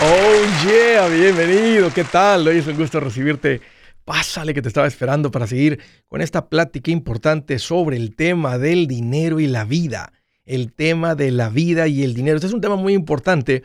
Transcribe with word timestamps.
Oh 0.00 0.64
yeah, 0.64 1.08
bienvenido, 1.08 1.92
¿qué 1.92 2.04
tal? 2.04 2.46
Hoy 2.46 2.58
es 2.58 2.68
un 2.68 2.76
gusto 2.76 3.00
recibirte. 3.00 3.60
Pásale 4.04 4.54
que 4.54 4.62
te 4.62 4.68
estaba 4.68 4.86
esperando 4.86 5.32
para 5.32 5.48
seguir 5.48 5.80
con 6.06 6.20
esta 6.20 6.48
plática 6.48 6.92
importante 6.92 7.58
sobre 7.58 7.96
el 7.96 8.14
tema 8.14 8.58
del 8.58 8.86
dinero 8.86 9.40
y 9.40 9.48
la 9.48 9.64
vida. 9.64 10.12
El 10.44 10.72
tema 10.72 11.16
de 11.16 11.32
la 11.32 11.48
vida 11.48 11.88
y 11.88 12.04
el 12.04 12.14
dinero. 12.14 12.36
Este 12.36 12.46
es 12.46 12.52
un 12.52 12.60
tema 12.60 12.76
muy 12.76 12.94
importante 12.94 13.64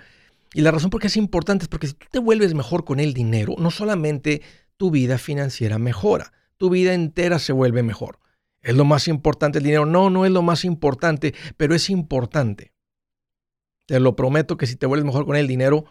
y 0.55 0.61
la 0.61 0.71
razón 0.71 0.89
por 0.89 1.01
qué 1.01 1.05
es 1.05 1.17
importante 1.17 1.65
es 1.65 1.69
porque 1.69 1.85
si 1.85 1.93
tú 1.93 2.07
te 2.09 2.17
vuelves 2.17 2.55
mejor 2.55 2.83
con 2.83 2.99
el 2.99 3.13
dinero, 3.13 3.53
no 3.59 3.69
solamente 3.69 4.41
tu 4.75 4.89
vida 4.89 5.19
financiera 5.19 5.77
mejora, 5.77 6.33
tu 6.57 6.71
vida 6.71 6.95
entera 6.95 7.37
se 7.37 7.53
vuelve 7.53 7.83
mejor. 7.83 8.17
¿Es 8.63 8.75
lo 8.75 8.85
más 8.85 9.07
importante 9.07 9.59
el 9.59 9.65
dinero? 9.65 9.85
No, 9.85 10.09
no 10.09 10.25
es 10.25 10.31
lo 10.31 10.41
más 10.41 10.65
importante, 10.65 11.35
pero 11.57 11.75
es 11.75 11.91
importante. 11.91 12.73
Te 13.85 13.99
lo 13.99 14.15
prometo 14.15 14.57
que 14.57 14.65
si 14.65 14.75
te 14.75 14.87
vuelves 14.87 15.05
mejor 15.05 15.27
con 15.27 15.35
el 15.35 15.47
dinero, 15.47 15.85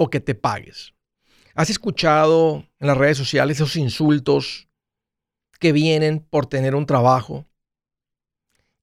o 0.00 0.08
que 0.08 0.20
te 0.20 0.34
pagues. 0.34 0.94
¿Has 1.54 1.68
escuchado 1.68 2.66
en 2.78 2.86
las 2.86 2.96
redes 2.96 3.18
sociales 3.18 3.58
esos 3.58 3.76
insultos 3.76 4.66
que 5.58 5.72
vienen 5.72 6.20
por 6.20 6.46
tener 6.46 6.74
un 6.74 6.86
trabajo? 6.86 7.46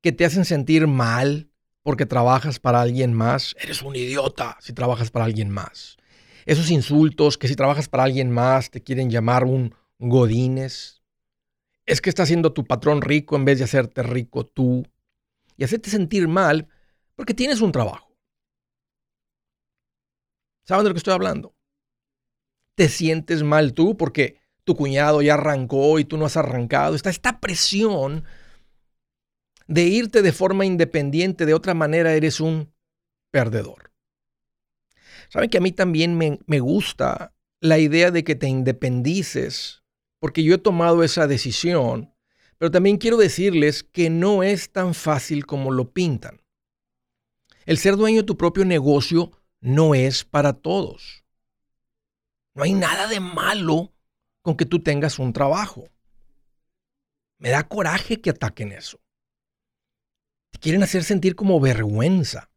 Que 0.04 0.12
te 0.12 0.26
hacen 0.26 0.46
sentir 0.46 0.86
mal 0.86 1.50
porque 1.82 2.06
trabajas 2.06 2.60
para 2.60 2.82
alguien 2.82 3.14
más. 3.14 3.56
Eres 3.60 3.82
un 3.82 3.96
idiota 3.96 4.58
si 4.62 4.74
trabajas 4.74 5.10
para 5.10 5.26
alguien 5.26 5.50
más. 5.50 5.98
Esos 6.46 6.70
insultos 6.70 7.40
que 7.40 7.48
si 7.48 7.56
trabajas 7.56 7.90
para 7.90 8.04
alguien 8.04 8.30
más 8.30 8.70
te 8.70 8.84
quieren 8.84 9.10
llamar 9.10 9.44
un 9.44 9.74
godines. 9.98 11.02
Es 11.88 12.00
que 12.00 12.12
estás 12.12 12.26
haciendo 12.26 12.54
tu 12.54 12.64
patrón 12.64 13.02
rico 13.02 13.36
en 13.36 13.46
vez 13.46 13.58
de 13.58 13.64
hacerte 13.64 14.04
rico 14.04 14.46
tú. 14.46 14.86
Y 15.58 15.64
hacerte 15.64 15.90
sentir 15.90 16.28
mal 16.28 16.68
porque 17.16 17.34
tienes 17.34 17.62
un 17.62 17.72
trabajo. 17.72 18.07
¿Saben 20.68 20.84
de 20.84 20.90
lo 20.90 20.96
que 20.96 21.00
estoy 21.00 21.14
hablando? 21.14 21.56
Te 22.76 22.90
sientes 22.90 23.42
mal 23.42 23.74
tú 23.74 23.96
porque 23.96 24.42
tu 24.66 24.76
cuñado 24.76 25.22
ya 25.22 25.36
arrancó 25.36 25.98
y 25.98 26.04
tú 26.04 26.18
no 26.18 26.26
has 26.26 26.36
arrancado. 26.36 26.94
Está 26.94 27.10
esta 27.10 27.40
presión 27.40 28.26
de 29.68 29.84
irte 29.84 30.22
de 30.22 30.34
forma 30.34 30.66
independiente, 30.66 31.46
de 31.46 31.54
otra 31.54 31.74
manera 31.74 32.14
eres 32.14 32.42
un 32.42 32.74
perdedor. 33.32 33.94
Saben 35.30 35.50
que 35.50 35.58
a 35.58 35.62
mí 35.62 35.72
también 35.72 36.18
me, 36.18 36.60
gusta 36.60 37.34
la 37.62 37.80
idea 37.80 38.12
de 38.12 38.26
que 38.26 38.36
te 38.36 38.48
independices, 38.48 39.84
porque 40.20 40.44
yo 40.44 40.56
he 40.56 40.60
tomado 40.60 41.04
esa 41.04 41.28
decisión, 41.28 42.14
pero 42.58 42.72
también 42.72 42.98
quiero 42.98 43.16
decirles 43.16 43.84
que 43.84 44.10
no 44.10 44.44
es 44.44 44.72
tan 44.72 44.94
fácil 44.94 45.46
como 45.46 45.72
lo 45.72 45.94
pintan. 45.94 46.42
El 47.66 47.78
ser 47.78 47.96
dueño 47.96 48.18
de 48.18 48.28
tu 48.28 48.38
propio 48.38 48.66
negocio 48.66 49.32
no 49.68 49.96
es 49.96 50.24
para 50.24 50.54
todos. 50.54 51.26
No 52.54 52.64
hay 52.64 52.74
nada 52.74 53.08
de 53.08 53.20
malo 53.20 53.94
con 54.42 54.56
que 54.56 54.66
tú 54.66 54.80
tengas 54.80 55.20
un 55.20 55.34
trabajo. 55.34 55.90
Me 57.38 57.50
da 57.50 57.68
coraje 57.68 58.22
que 58.22 58.30
ataquen 58.30 58.72
eso. 58.72 59.02
Te 60.52 60.60
quieren 60.60 60.84
hacer 60.84 61.04
sentir 61.04 61.36
como 61.36 61.60
vergüenza. 61.60 62.50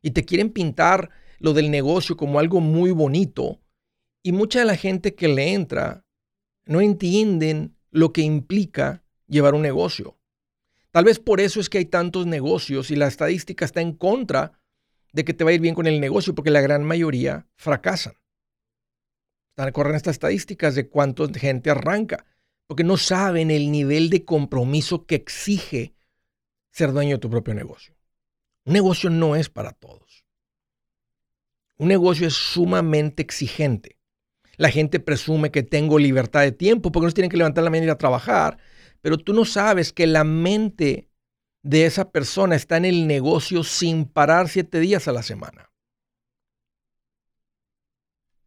Y 0.00 0.12
te 0.12 0.24
quieren 0.24 0.50
pintar 0.54 1.10
lo 1.38 1.52
del 1.52 1.70
negocio 1.70 2.16
como 2.16 2.38
algo 2.38 2.60
muy 2.60 2.90
bonito. 2.90 3.60
Y 4.22 4.32
mucha 4.32 4.60
de 4.60 4.64
la 4.64 4.76
gente 4.76 5.14
que 5.14 5.28
le 5.28 5.52
entra 5.52 6.06
no 6.64 6.80
entienden 6.80 7.76
lo 7.90 8.14
que 8.14 8.22
implica 8.22 9.04
llevar 9.26 9.54
un 9.54 9.62
negocio. 9.62 10.18
Tal 10.92 11.04
vez 11.04 11.18
por 11.18 11.40
eso 11.40 11.60
es 11.60 11.68
que 11.68 11.76
hay 11.76 11.84
tantos 11.84 12.26
negocios 12.26 12.90
y 12.90 12.96
la 12.96 13.06
estadística 13.06 13.66
está 13.66 13.82
en 13.82 13.92
contra 13.92 14.57
de 15.12 15.24
que 15.24 15.34
te 15.34 15.44
va 15.44 15.50
a 15.50 15.54
ir 15.54 15.60
bien 15.60 15.74
con 15.74 15.86
el 15.86 16.00
negocio, 16.00 16.34
porque 16.34 16.50
la 16.50 16.60
gran 16.60 16.84
mayoría 16.84 17.46
fracasan. 17.56 18.14
Corren 19.72 19.96
estas 19.96 20.12
estadísticas 20.12 20.74
de 20.74 20.88
cuánta 20.88 21.26
gente 21.38 21.70
arranca, 21.70 22.26
porque 22.66 22.84
no 22.84 22.96
saben 22.96 23.50
el 23.50 23.72
nivel 23.72 24.08
de 24.08 24.24
compromiso 24.24 25.04
que 25.06 25.16
exige 25.16 25.94
ser 26.70 26.92
dueño 26.92 27.16
de 27.16 27.20
tu 27.20 27.28
propio 27.28 27.54
negocio. 27.54 27.96
Un 28.64 28.74
negocio 28.74 29.10
no 29.10 29.34
es 29.34 29.48
para 29.48 29.72
todos. 29.72 30.24
Un 31.76 31.88
negocio 31.88 32.26
es 32.26 32.34
sumamente 32.34 33.22
exigente. 33.22 33.98
La 34.56 34.70
gente 34.70 35.00
presume 35.00 35.50
que 35.50 35.62
tengo 35.62 35.98
libertad 35.98 36.42
de 36.42 36.52
tiempo 36.52 36.92
porque 36.92 37.06
no 37.06 37.12
tienen 37.12 37.30
que 37.30 37.36
levantar 37.36 37.64
la 37.64 37.70
mañana 37.70 37.84
y 37.84 37.88
ir 37.88 37.92
a 37.92 37.98
trabajar, 37.98 38.58
pero 39.00 39.16
tú 39.16 39.32
no 39.32 39.44
sabes 39.44 39.92
que 39.92 40.06
la 40.06 40.24
mente 40.24 41.07
de 41.68 41.84
esa 41.84 42.10
persona 42.10 42.56
está 42.56 42.78
en 42.78 42.86
el 42.86 43.06
negocio 43.06 43.62
sin 43.62 44.06
parar 44.06 44.48
siete 44.48 44.80
días 44.80 45.06
a 45.06 45.12
la 45.12 45.22
semana. 45.22 45.70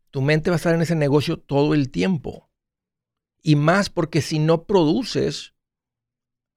Tu 0.09 0.23
mente 0.23 0.49
va 0.49 0.55
a 0.55 0.57
estar 0.57 0.73
en 0.73 0.81
ese 0.81 0.95
negocio 0.95 1.37
todo 1.37 1.75
el 1.75 1.91
tiempo. 1.91 2.49
Y 3.43 3.55
más 3.55 3.91
porque 3.91 4.23
si 4.23 4.39
no 4.39 4.65
produces, 4.65 5.53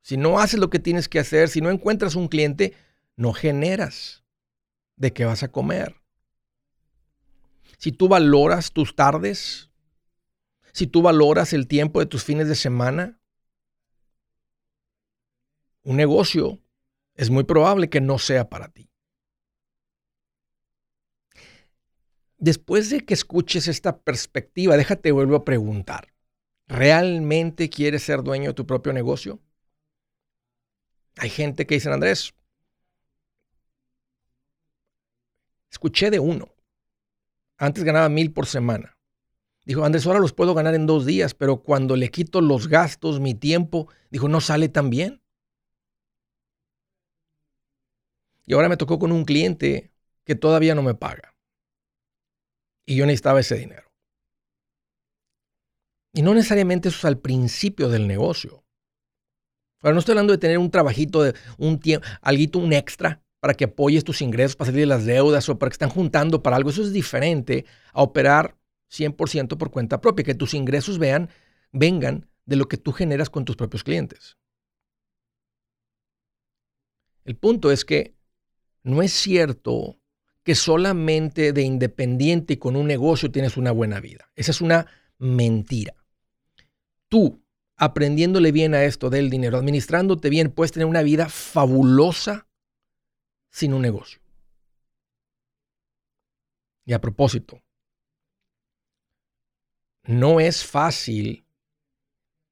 si 0.00 0.16
no 0.16 0.38
haces 0.38 0.58
lo 0.58 0.70
que 0.70 0.78
tienes 0.78 1.06
que 1.06 1.18
hacer, 1.18 1.50
si 1.50 1.60
no 1.60 1.68
encuentras 1.68 2.14
un 2.14 2.28
cliente, 2.28 2.72
no 3.14 3.34
generas 3.34 4.24
de 4.96 5.12
qué 5.12 5.26
vas 5.26 5.42
a 5.42 5.52
comer. 5.52 5.96
Si 7.76 7.92
tú 7.92 8.08
valoras 8.08 8.72
tus 8.72 8.96
tardes, 8.96 9.70
si 10.72 10.86
tú 10.86 11.02
valoras 11.02 11.52
el 11.52 11.68
tiempo 11.68 12.00
de 12.00 12.06
tus 12.06 12.24
fines 12.24 12.48
de 12.48 12.54
semana, 12.54 13.20
un 15.84 15.96
negocio, 15.96 16.60
es 17.14 17.30
muy 17.30 17.44
probable 17.44 17.88
que 17.88 18.00
no 18.00 18.18
sea 18.18 18.48
para 18.48 18.68
ti. 18.68 18.90
Después 22.38 22.90
de 22.90 23.04
que 23.04 23.14
escuches 23.14 23.68
esta 23.68 23.98
perspectiva, 24.00 24.76
déjate 24.76 25.12
vuelvo 25.12 25.36
a 25.36 25.44
preguntar. 25.44 26.12
¿Realmente 26.66 27.70
quieres 27.70 28.02
ser 28.02 28.22
dueño 28.22 28.50
de 28.50 28.54
tu 28.54 28.66
propio 28.66 28.92
negocio? 28.92 29.40
Hay 31.16 31.30
gente 31.30 31.66
que 31.66 31.76
dice, 31.76 31.90
Andrés, 31.90 32.34
escuché 35.70 36.10
de 36.10 36.18
uno. 36.18 36.54
Antes 37.56 37.84
ganaba 37.84 38.08
mil 38.08 38.32
por 38.32 38.46
semana. 38.46 38.98
Dijo, 39.64 39.84
Andrés, 39.84 40.06
ahora 40.06 40.18
los 40.18 40.32
puedo 40.32 40.54
ganar 40.54 40.74
en 40.74 40.86
dos 40.86 41.06
días, 41.06 41.34
pero 41.34 41.62
cuando 41.62 41.96
le 41.96 42.10
quito 42.10 42.40
los 42.40 42.68
gastos, 42.68 43.20
mi 43.20 43.34
tiempo, 43.34 43.88
dijo, 44.10 44.28
no 44.28 44.40
sale 44.40 44.68
tan 44.68 44.90
bien. 44.90 45.22
Y 48.46 48.54
ahora 48.54 48.68
me 48.68 48.76
tocó 48.76 48.98
con 48.98 49.12
un 49.12 49.24
cliente 49.24 49.92
que 50.24 50.34
todavía 50.34 50.74
no 50.74 50.82
me 50.82 50.94
paga. 50.94 51.34
Y 52.86 52.96
yo 52.96 53.06
necesitaba 53.06 53.40
ese 53.40 53.56
dinero. 53.56 53.90
Y 56.12 56.22
no 56.22 56.34
necesariamente 56.34 56.88
eso 56.88 56.98
es 56.98 57.04
al 57.04 57.18
principio 57.18 57.88
del 57.88 58.06
negocio. 58.06 58.64
Ahora 59.80 59.94
no 59.94 60.00
estoy 60.00 60.12
hablando 60.12 60.32
de 60.32 60.38
tener 60.38 60.58
un 60.58 60.70
trabajito, 60.70 61.22
de 61.22 61.34
un 61.58 61.78
tiempo, 61.78 62.06
algo, 62.22 62.58
un 62.60 62.72
extra 62.72 63.22
para 63.40 63.54
que 63.54 63.64
apoyes 63.64 64.04
tus 64.04 64.22
ingresos, 64.22 64.56
para 64.56 64.70
salir 64.70 64.82
de 64.82 64.86
las 64.86 65.04
deudas 65.04 65.48
o 65.50 65.58
para 65.58 65.68
que 65.68 65.74
están 65.74 65.90
juntando 65.90 66.42
para 66.42 66.56
algo. 66.56 66.70
Eso 66.70 66.82
es 66.82 66.92
diferente 66.92 67.66
a 67.92 68.02
operar 68.02 68.56
100% 68.90 69.58
por 69.58 69.70
cuenta 69.70 70.00
propia, 70.00 70.24
que 70.24 70.34
tus 70.34 70.54
ingresos 70.54 70.98
vean, 70.98 71.28
vengan 71.72 72.30
de 72.46 72.56
lo 72.56 72.68
que 72.68 72.76
tú 72.76 72.92
generas 72.92 73.28
con 73.28 73.44
tus 73.44 73.56
propios 73.56 73.84
clientes. 73.84 74.38
El 77.24 77.36
punto 77.36 77.70
es 77.70 77.84
que 77.84 78.14
no 78.84 79.02
es 79.02 79.12
cierto 79.12 79.98
que 80.44 80.54
solamente 80.54 81.52
de 81.52 81.62
independiente 81.62 82.54
y 82.54 82.56
con 82.58 82.76
un 82.76 82.86
negocio 82.86 83.32
tienes 83.32 83.56
una 83.56 83.72
buena 83.72 83.98
vida. 83.98 84.30
Esa 84.36 84.50
es 84.50 84.60
una 84.60 84.86
mentira. 85.18 85.94
Tú, 87.08 87.42
aprendiéndole 87.76 88.52
bien 88.52 88.74
a 88.74 88.84
esto 88.84 89.08
del 89.08 89.30
dinero, 89.30 89.56
administrándote 89.56 90.28
bien, 90.28 90.50
puedes 90.50 90.72
tener 90.72 90.86
una 90.86 91.02
vida 91.02 91.28
fabulosa 91.28 92.46
sin 93.50 93.72
un 93.72 93.82
negocio. 93.82 94.20
Y 96.84 96.92
a 96.92 97.00
propósito, 97.00 97.62
no 100.02 100.40
es 100.40 100.64
fácil 100.66 101.46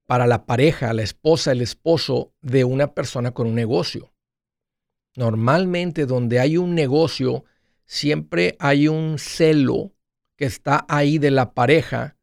para 0.06 0.26
la 0.26 0.46
pareja, 0.46 0.94
la 0.94 1.02
esposa, 1.02 1.52
el 1.52 1.61
esposo 1.61 2.32
de 2.40 2.64
una 2.64 2.94
persona 2.94 3.32
con 3.32 3.46
un 3.46 3.55
negocio. 3.55 4.11
Normalmente 5.14 6.06
donde 6.06 6.40
hay 6.40 6.56
un 6.56 6.74
negocio, 6.74 7.44
siempre 7.84 8.56
hay 8.58 8.88
un 8.88 9.18
celo 9.18 9.92
que 10.36 10.46
está 10.46 10.86
ahí 10.88 11.18
de 11.18 11.30
la 11.30 11.52
pareja 11.52 12.16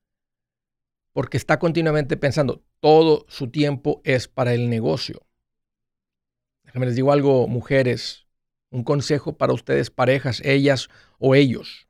porque 1.14 1.38
está 1.38 1.60
continuamente 1.60 2.18
pensando, 2.18 2.64
todo 2.80 3.26
su 3.28 3.50
tiempo 3.50 4.02
es 4.04 4.28
para 4.28 4.54
el 4.54 4.70
negocio. 4.70 5.26
Déjenme 6.64 6.86
les 6.86 6.96
digo 6.96 7.12
algo, 7.12 7.48
mujeres, 7.48 8.28
un 8.70 8.84
consejo 8.84 9.38
para 9.38 9.54
ustedes, 9.54 9.90
parejas, 9.90 10.42
ellas 10.46 10.88
o 11.18 11.36
ellos. 11.36 11.88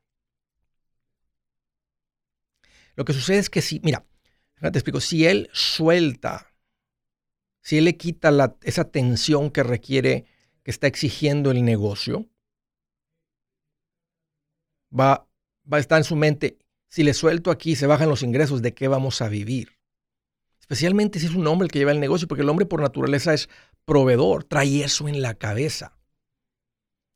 Lo 2.96 3.04
que 3.04 3.12
sucede 3.12 3.38
es 3.38 3.50
que 3.50 3.62
si, 3.62 3.80
mira, 3.80 4.04
te 4.60 4.68
explico, 4.68 5.00
si 5.00 5.26
él 5.26 5.48
suelta, 5.52 6.54
si 7.62 7.78
él 7.78 7.84
le 7.84 7.96
quita 7.96 8.56
esa 8.62 8.90
tensión 8.90 9.50
que 9.50 9.62
requiere, 9.62 10.26
que 10.62 10.70
está 10.70 10.86
exigiendo 10.86 11.50
el 11.50 11.64
negocio, 11.64 12.28
va, 14.98 15.26
va 15.70 15.76
a 15.76 15.80
estar 15.80 15.98
en 15.98 16.04
su 16.04 16.16
mente, 16.16 16.58
si 16.88 17.02
le 17.02 17.14
suelto 17.14 17.50
aquí, 17.50 17.76
se 17.76 17.86
bajan 17.86 18.08
los 18.08 18.22
ingresos, 18.22 18.62
¿de 18.62 18.74
qué 18.74 18.88
vamos 18.88 19.22
a 19.22 19.28
vivir? 19.28 19.78
Especialmente 20.60 21.18
si 21.18 21.26
es 21.26 21.34
un 21.34 21.46
hombre 21.46 21.66
el 21.66 21.72
que 21.72 21.78
lleva 21.78 21.92
el 21.92 22.00
negocio, 22.00 22.28
porque 22.28 22.42
el 22.42 22.48
hombre 22.48 22.66
por 22.66 22.80
naturaleza 22.80 23.34
es 23.34 23.48
proveedor, 23.84 24.44
trae 24.44 24.82
eso 24.82 25.08
en 25.08 25.22
la 25.22 25.34
cabeza. 25.34 25.96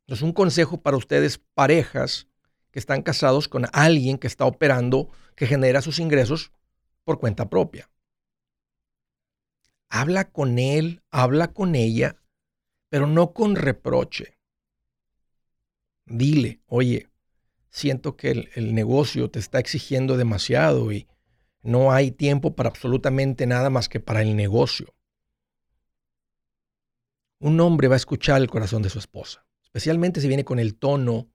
Entonces, 0.06 0.22
un 0.22 0.32
consejo 0.32 0.80
para 0.80 0.96
ustedes, 0.96 1.38
parejas 1.54 2.28
que 2.70 2.78
están 2.78 3.02
casados 3.02 3.48
con 3.48 3.66
alguien 3.72 4.18
que 4.18 4.26
está 4.26 4.44
operando, 4.44 5.08
que 5.36 5.46
genera 5.46 5.82
sus 5.82 5.98
ingresos 5.98 6.52
por 7.04 7.20
cuenta 7.20 7.48
propia. 7.48 7.88
Habla 9.88 10.30
con 10.30 10.58
él, 10.58 11.02
habla 11.10 11.52
con 11.52 11.74
ella, 11.74 12.16
pero 12.88 13.06
no 13.06 13.32
con 13.32 13.56
reproche. 13.56 14.38
Dile, 16.06 16.60
oye, 16.66 17.08
siento 17.70 18.16
que 18.16 18.48
el, 18.54 18.74
negocio 18.74 19.30
te 19.30 19.38
está 19.38 19.58
exigiendo 19.58 20.16
demasiado 20.16 20.92
y 20.92 21.08
no 21.62 21.92
hay 21.92 22.12
tiempo 22.12 22.54
para 22.54 22.68
absolutamente 22.68 23.46
nada 23.46 23.70
más 23.70 23.88
que 23.88 24.00
para 24.00 24.22
el 24.22 24.36
negocio. 24.36 24.94
Un 27.40 27.58
hombre 27.60 27.88
va 27.88 27.94
a 27.94 27.96
escuchar 27.96 28.40
el 28.40 28.48
corazón 28.48 28.82
de 28.82 28.90
su 28.90 28.98
esposa, 28.98 29.44
especialmente 29.62 30.20
si 30.20 30.28
viene 30.28 30.44
con 30.44 30.58
el 30.58 30.76
tono 30.76 31.30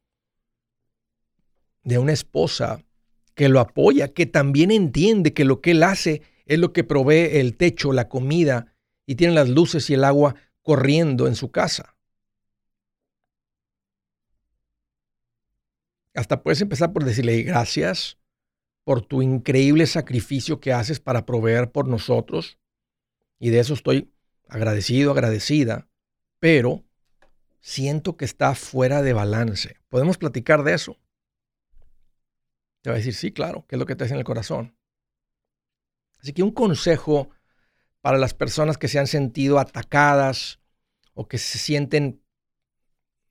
de 1.84 1.98
una 1.98 2.14
esposa 2.14 2.84
que 3.36 3.50
lo 3.50 3.60
apoya, 3.60 4.14
que 4.14 4.26
también 4.26 4.72
entiende 4.72 5.34
que 5.34 5.46
lo 5.46 5.62
que 5.62 5.72
él 5.72 5.84
hace 5.84 6.22
es 6.46 6.60
lo 6.60 6.74
que 6.74 6.84
provee 6.84 7.38
el 7.38 7.58
techo, 7.58 7.92
la 7.92 8.08
comida 8.08 8.76
y 9.06 9.16
tiene 9.16 9.34
las 9.34 9.50
luces 9.50 9.90
y 9.90 9.94
el 9.96 10.04
agua 10.04 10.36
corriendo 10.70 11.26
en 11.26 11.34
su 11.34 11.50
casa. 11.50 11.98
Hasta 16.14 16.44
puedes 16.44 16.62
empezar 16.62 16.94
por 16.94 17.04
decirle 17.04 17.42
gracias 17.42 18.20
por 18.84 19.02
tu 19.02 19.24
increíble 19.24 19.88
sacrificio 19.88 20.60
que 20.60 20.72
haces 20.72 21.00
para 21.00 21.26
proveer 21.26 21.72
por 21.72 21.88
nosotros. 21.88 22.60
Y 23.40 23.50
de 23.50 23.62
eso 23.62 23.74
estoy 23.74 24.14
agradecido, 24.48 25.10
agradecida. 25.10 25.90
Pero 26.38 26.86
siento 27.62 28.16
que 28.16 28.26
está 28.26 28.54
fuera 28.54 29.02
de 29.02 29.14
balance. 29.14 29.78
¿Podemos 29.90 30.20
platicar 30.20 30.62
de 30.62 30.76
eso? 30.76 31.00
Te 32.82 32.92
va 32.92 32.94
a 32.94 33.00
decir, 33.00 33.16
sí, 33.16 33.32
claro, 33.32 33.66
¿qué 33.68 33.76
es 33.76 33.80
lo 33.80 33.88
que 33.88 33.96
te 33.96 34.04
hace 34.04 34.14
en 34.14 34.20
el 34.20 34.24
corazón? 34.24 34.78
Así 36.20 36.32
que 36.32 36.44
un 36.44 36.52
consejo 36.52 37.32
para 38.02 38.18
las 38.18 38.34
personas 38.34 38.78
que 38.78 38.88
se 38.88 39.00
han 39.00 39.08
sentido 39.08 39.60
atacadas 39.60 40.60
o 41.14 41.28
que 41.28 41.38
se 41.38 41.58
sienten, 41.58 42.24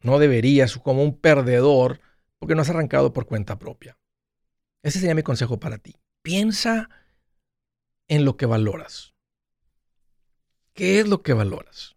no 0.01 0.19
deberías, 0.19 0.77
como 0.77 1.03
un 1.03 1.19
perdedor, 1.19 2.01
porque 2.39 2.55
no 2.55 2.63
has 2.63 2.71
arrancado 2.71 3.13
por 3.13 3.27
cuenta 3.27 3.59
propia. 3.59 3.99
Ese 4.83 5.01
sería 5.01 5.15
mi 5.15 5.23
consejo 5.23 5.59
para 5.59 5.79
ti. 5.79 5.97
Piensa 6.23 6.89
en 8.07 8.25
lo 8.25 8.37
que 8.37 8.47
valoras. 8.47 9.15
¿Qué 10.75 11.01
es 11.01 11.09
lo 11.09 11.23
que 11.23 11.33
valoras? 11.33 11.97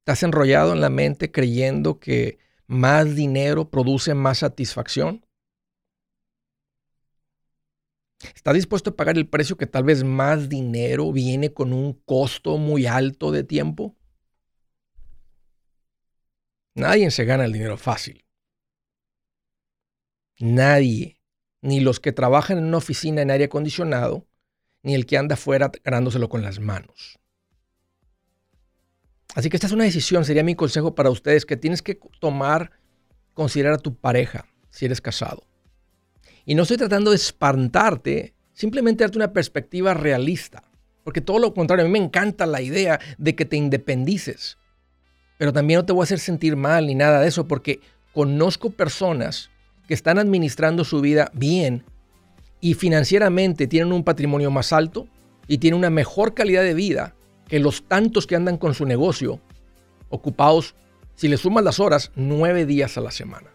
¿Estás 0.00 0.22
enrollado 0.22 0.72
en 0.72 0.80
la 0.80 0.90
mente 0.90 1.30
creyendo 1.30 2.00
que 2.00 2.38
más 2.66 3.14
dinero 3.14 3.70
produce 3.70 4.14
más 4.14 4.38
satisfacción? 4.38 5.24
¿Estás 8.34 8.54
dispuesto 8.54 8.90
a 8.90 8.96
pagar 8.96 9.16
el 9.16 9.28
precio 9.28 9.56
que 9.56 9.66
tal 9.66 9.84
vez 9.84 10.02
más 10.02 10.48
dinero 10.48 11.12
viene 11.12 11.52
con 11.52 11.72
un 11.72 11.92
costo 11.92 12.58
muy 12.58 12.86
alto 12.86 13.30
de 13.30 13.44
tiempo? 13.44 13.96
Nadie 16.74 17.10
se 17.10 17.24
gana 17.24 17.44
el 17.44 17.52
dinero 17.52 17.76
fácil. 17.76 18.24
Nadie, 20.38 21.20
ni 21.60 21.80
los 21.80 22.00
que 22.00 22.12
trabajan 22.12 22.58
en 22.58 22.64
una 22.64 22.76
oficina 22.76 23.22
en 23.22 23.30
aire 23.30 23.44
acondicionado, 23.44 24.26
ni 24.82 24.94
el 24.94 25.06
que 25.06 25.16
anda 25.16 25.34
afuera 25.34 25.70
ganándoselo 25.84 26.28
con 26.28 26.42
las 26.42 26.60
manos. 26.60 27.18
Así 29.34 29.50
que 29.50 29.56
esta 29.56 29.66
es 29.66 29.72
una 29.72 29.84
decisión, 29.84 30.24
sería 30.24 30.42
mi 30.42 30.54
consejo 30.54 30.94
para 30.94 31.10
ustedes, 31.10 31.44
que 31.44 31.56
tienes 31.56 31.82
que 31.82 31.98
tomar, 32.20 32.72
considerar 33.34 33.74
a 33.74 33.78
tu 33.78 33.94
pareja 33.96 34.46
si 34.70 34.86
eres 34.86 35.00
casado. 35.00 35.44
Y 36.48 36.54
no 36.54 36.62
estoy 36.62 36.78
tratando 36.78 37.10
de 37.10 37.16
espantarte, 37.16 38.32
simplemente 38.54 39.04
darte 39.04 39.18
una 39.18 39.34
perspectiva 39.34 39.92
realista. 39.92 40.62
Porque 41.04 41.20
todo 41.20 41.38
lo 41.38 41.52
contrario, 41.52 41.84
a 41.84 41.88
mí 41.88 41.92
me 41.92 42.02
encanta 42.02 42.46
la 42.46 42.62
idea 42.62 42.98
de 43.18 43.34
que 43.34 43.44
te 43.44 43.58
independices. 43.58 44.56
Pero 45.36 45.52
también 45.52 45.80
no 45.80 45.84
te 45.84 45.92
voy 45.92 46.00
a 46.00 46.04
hacer 46.04 46.20
sentir 46.20 46.56
mal 46.56 46.86
ni 46.86 46.94
nada 46.94 47.20
de 47.20 47.28
eso, 47.28 47.46
porque 47.46 47.80
conozco 48.14 48.70
personas 48.70 49.50
que 49.86 49.92
están 49.92 50.18
administrando 50.18 50.84
su 50.84 51.02
vida 51.02 51.30
bien 51.34 51.84
y 52.62 52.72
financieramente 52.72 53.66
tienen 53.66 53.92
un 53.92 54.02
patrimonio 54.02 54.50
más 54.50 54.72
alto 54.72 55.06
y 55.48 55.58
tienen 55.58 55.76
una 55.76 55.90
mejor 55.90 56.32
calidad 56.32 56.62
de 56.62 56.72
vida 56.72 57.14
que 57.46 57.58
los 57.58 57.86
tantos 57.86 58.26
que 58.26 58.36
andan 58.36 58.56
con 58.56 58.72
su 58.72 58.86
negocio 58.86 59.38
ocupados, 60.08 60.74
si 61.14 61.28
le 61.28 61.36
sumas 61.36 61.62
las 61.62 61.78
horas, 61.78 62.10
nueve 62.16 62.64
días 62.64 62.96
a 62.96 63.02
la 63.02 63.10
semana. 63.10 63.50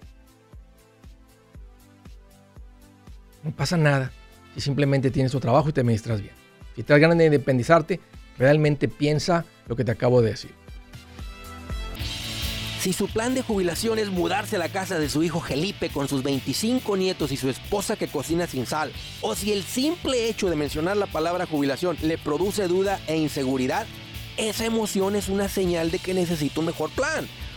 No 3.44 3.52
pasa 3.52 3.78
nada 3.78 4.12
si 4.56 4.62
simplemente 4.62 5.12
tienes 5.12 5.32
tu 5.32 5.40
trabajo 5.40 5.70
y 5.70 5.74
te 5.74 5.82
administras 5.82 6.22
bien. 6.22 6.34
Si 6.76 6.84
te 6.84 6.94
das 6.94 7.02
ganas 7.02 7.18
de 7.18 7.26
independizarte, 7.26 8.00
realmente 8.38 8.88
piensa 8.88 9.46
lo 9.68 9.76
que 9.76 9.84
te 9.84 9.92
acabo 9.92 10.22
de 10.22 10.32
decir. 10.32 10.52
Si 12.84 12.92
su 12.92 13.08
plan 13.08 13.34
de 13.34 13.42
jubilación 13.42 13.98
es 13.98 14.10
mudarse 14.10 14.58
a 14.58 14.60
la 14.60 14.68
casa 14.68 15.00
de 15.00 15.08
su 15.08 15.24
hijo 15.24 15.40
Felipe 15.40 15.90
con 15.90 16.10
sus 16.10 16.22
25 16.22 16.98
nietos 16.98 17.32
y 17.32 17.38
su 17.38 17.50
esposa 17.50 17.96
que 17.96 18.10
cocina 18.10 18.46
sin 18.46 18.66
sal, 18.66 18.92
o 19.22 19.36
si 19.36 19.54
el 19.54 19.64
simple 19.64 20.28
hecho 20.28 20.50
de 20.50 20.58
mencionar 20.58 20.98
la 20.98 21.06
palabra 21.06 21.46
jubilación 21.46 21.96
le 22.02 22.18
produce 22.18 22.68
duda 22.68 23.00
e 23.08 23.16
inseguridad, 23.16 23.88
esa 24.36 24.66
emoción 24.66 25.16
es 25.16 25.30
una 25.30 25.48
señal 25.48 25.92
de 25.92 26.00
que 26.00 26.14
necesita 26.14 26.60
un 26.60 26.66
mejor 26.66 26.90
plan. 26.90 27.26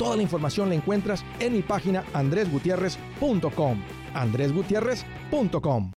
Toda 0.00 0.16
la 0.16 0.22
información 0.22 0.70
la 0.70 0.76
encuentras 0.76 1.22
en 1.40 1.52
mi 1.52 1.60
página 1.60 2.02
andresgutierrez.com. 2.14 3.82
andresgutierrez.com. 4.14 5.92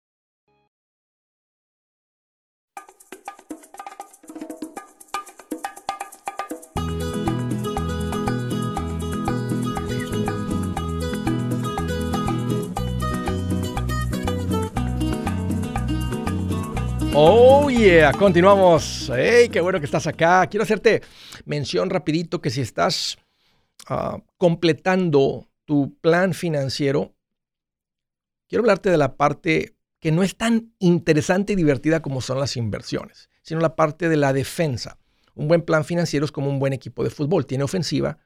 Oh 17.14 17.70
yeah, 17.70 18.10
continuamos. 18.14 19.12
Hey, 19.14 19.48
qué 19.48 19.60
bueno 19.60 19.78
que 19.78 19.86
estás 19.86 20.08
acá. 20.08 20.44
Quiero 20.48 20.64
hacerte 20.64 21.02
mención 21.44 21.88
rapidito 21.88 22.40
que 22.40 22.50
si 22.50 22.62
estás 22.62 23.16
Ah, 23.88 24.22
completando 24.38 25.48
tu 25.64 25.98
plan 26.00 26.34
financiero, 26.34 27.14
quiero 28.48 28.62
hablarte 28.62 28.90
de 28.90 28.96
la 28.96 29.16
parte 29.16 29.76
que 29.98 30.12
no 30.12 30.22
es 30.22 30.36
tan 30.36 30.74
interesante 30.78 31.52
y 31.52 31.56
divertida 31.56 32.00
como 32.00 32.20
son 32.20 32.38
las 32.38 32.56
inversiones, 32.56 33.28
sino 33.42 33.60
la 33.60 33.76
parte 33.76 34.08
de 34.08 34.16
la 34.16 34.32
defensa. 34.32 34.98
Un 35.34 35.48
buen 35.48 35.62
plan 35.62 35.84
financiero 35.84 36.24
es 36.24 36.32
como 36.32 36.48
un 36.48 36.58
buen 36.58 36.72
equipo 36.72 37.02
de 37.02 37.10
fútbol. 37.10 37.46
Tiene 37.46 37.64
ofensiva, 37.64 38.18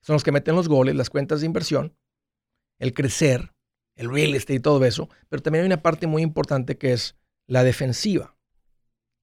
son 0.00 0.14
los 0.14 0.24
que 0.24 0.32
meten 0.32 0.54
los 0.54 0.68
goles, 0.68 0.96
las 0.96 1.10
cuentas 1.10 1.40
de 1.40 1.46
inversión, 1.46 1.96
el 2.78 2.94
crecer, 2.94 3.52
el 3.94 4.10
real 4.10 4.34
estate 4.34 4.54
y 4.54 4.60
todo 4.60 4.84
eso, 4.84 5.08
pero 5.28 5.42
también 5.42 5.62
hay 5.62 5.66
una 5.66 5.82
parte 5.82 6.06
muy 6.06 6.22
importante 6.22 6.78
que 6.78 6.92
es 6.92 7.16
la 7.46 7.64
defensiva. 7.64 8.36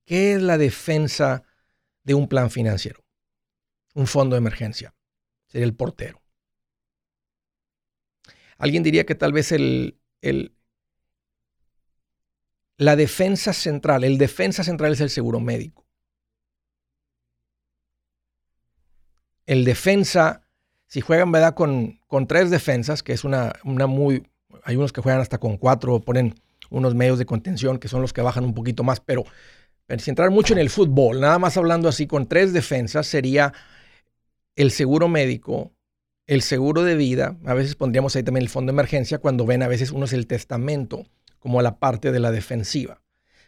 ¿Qué 0.05 0.33
es 0.33 0.41
la 0.41 0.57
defensa 0.57 1.43
de 2.03 2.13
un 2.13 2.27
plan 2.27 2.51
financiero? 2.51 3.03
Un 3.93 4.07
fondo 4.07 4.35
de 4.35 4.39
emergencia 4.39 4.93
sería 5.55 5.67
el 5.67 5.73
portero. 5.73 6.21
Alguien 8.57 8.83
diría 8.83 9.05
que 9.05 9.15
tal 9.15 9.31
vez 9.31 9.53
el, 9.53 9.97
la 12.77 12.97
defensa 12.97 13.53
central, 13.53 14.03
el 14.03 14.17
defensa 14.17 14.65
central 14.65 14.91
es 14.91 14.99
el 14.99 15.09
seguro 15.09 15.39
médico. 15.39 15.87
El 19.45 19.63
defensa, 19.63 20.45
si 20.87 20.99
juegan 20.99 21.31
¿verdad? 21.31 21.55
Con, 21.55 22.01
con 22.07 22.27
tres 22.27 22.49
defensas, 22.49 23.01
que 23.01 23.13
es 23.13 23.23
una, 23.23 23.53
una 23.63 23.87
muy, 23.87 24.27
hay 24.63 24.75
unos 24.75 24.91
que 24.91 24.99
juegan 24.99 25.21
hasta 25.21 25.37
con 25.37 25.55
cuatro, 25.55 26.01
ponen 26.01 26.35
unos 26.69 26.95
medios 26.95 27.17
de 27.17 27.25
contención 27.25 27.79
que 27.79 27.87
son 27.87 28.01
los 28.01 28.11
que 28.11 28.21
bajan 28.21 28.43
un 28.43 28.53
poquito 28.53 28.83
más, 28.83 28.99
pero, 28.99 29.23
sin 29.87 30.11
entrar 30.11 30.31
mucho 30.31 30.51
en 30.51 30.59
el 30.59 30.69
fútbol, 30.69 31.21
nada 31.21 31.39
más 31.39 31.55
hablando 31.55 31.87
así 31.87 32.07
con 32.07 32.27
tres 32.27 32.51
defensas 32.51 33.07
sería 33.07 33.53
el 34.55 34.71
seguro 34.71 35.07
médico, 35.07 35.73
el 36.27 36.41
seguro 36.41 36.83
de 36.83 36.95
vida, 36.95 37.37
a 37.45 37.53
veces 37.53 37.75
pondríamos 37.75 38.15
ahí 38.15 38.23
también 38.23 38.43
el 38.43 38.49
fondo 38.49 38.71
de 38.71 38.75
emergencia 38.75 39.19
cuando 39.19 39.45
ven 39.45 39.63
a 39.63 39.67
veces 39.67 39.91
uno 39.91 40.05
es 40.05 40.13
el 40.13 40.27
testamento 40.27 41.05
como 41.39 41.61
la 41.61 41.77
parte 41.77 42.11
de 42.11 42.19
la 42.19 42.31
defensiva. 42.31 43.01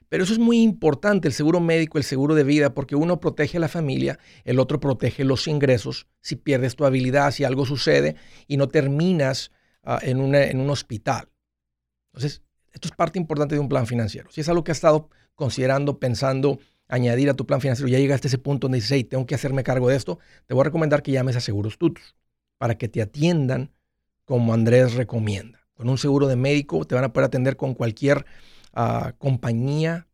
Pero 0.10 0.24
eso 0.24 0.34
es 0.34 0.40
muy 0.40 0.62
importante, 0.62 1.28
el 1.28 1.34
seguro 1.34 1.60
médico, 1.60 1.98
el 1.98 2.04
seguro 2.04 2.34
de 2.36 2.44
vida, 2.44 2.74
porque 2.74 2.96
uno 2.96 3.20
protege 3.20 3.58
a 3.58 3.60
la 3.60 3.68
familia, 3.68 4.20
el 4.46 4.60
otro 4.60 4.80
protege 4.80 5.26
los 5.26 5.48
ingresos. 5.48 6.08
Si 6.22 6.38
pierdes 6.38 6.76
tu 6.76 6.86
habilidad, 6.86 7.32
si 7.32 7.44
algo 7.44 7.66
sucede 7.66 8.16
y 8.48 8.56
no 8.56 8.70
terminas 8.70 9.52
ah, 9.84 10.00
en, 10.02 10.34
en 10.34 10.60
un 10.62 10.70
hospital. 10.70 11.30
Entonces, 12.14 12.42
esto 12.72 12.88
es 12.88 12.96
parte 12.96 13.20
importante 13.20 13.56
de 13.56 13.60
un 13.60 13.68
plan 13.68 13.86
financiero. 13.86 14.30
Si 14.32 14.42
es 14.42 14.48
algo 14.48 14.64
que 14.64 14.72
has 14.72 14.78
estado 14.78 15.10
considerando, 15.36 16.00
pensando, 16.00 16.60
añadir 16.88 17.30
a 17.30 17.34
tu 17.34 17.46
plan 17.46 17.62
financiero, 17.62 17.90
ya 17.90 18.00
llegaste 18.00 18.28
a 18.28 18.30
ese 18.30 18.38
punto 18.38 18.68
donde 18.68 18.78
dices, 18.78 18.92
hey, 18.92 19.04
tengo 19.04 19.26
que 19.26 19.36
hacerme 19.36 19.64
cargo 19.64 19.90
de 19.90 19.96
esto, 19.96 20.20
te 20.46 20.54
voy 20.54 20.62
a 20.62 20.66
recomendar 20.66 21.04
que 21.04 21.12
llames 21.12 21.36
a 21.36 21.42
Seguros 21.42 21.78
Tutus 21.78 22.16
para 22.58 22.78
que 22.78 22.88
te 22.88 23.02
atiendan 23.02 23.72
como 24.26 24.54
Andrés 24.54 24.94
recomienda. 24.96 25.60
Con 25.74 25.90
un 25.90 25.98
seguro 25.98 26.28
de 26.28 26.36
médico 26.36 26.86
te 26.86 26.96
van 26.96 27.04
a 27.04 27.14
poder 27.14 27.28
atender 27.28 27.56
con 27.56 27.74
cualquier 27.76 28.26
ah, 28.74 29.14
compañía. 29.18 30.08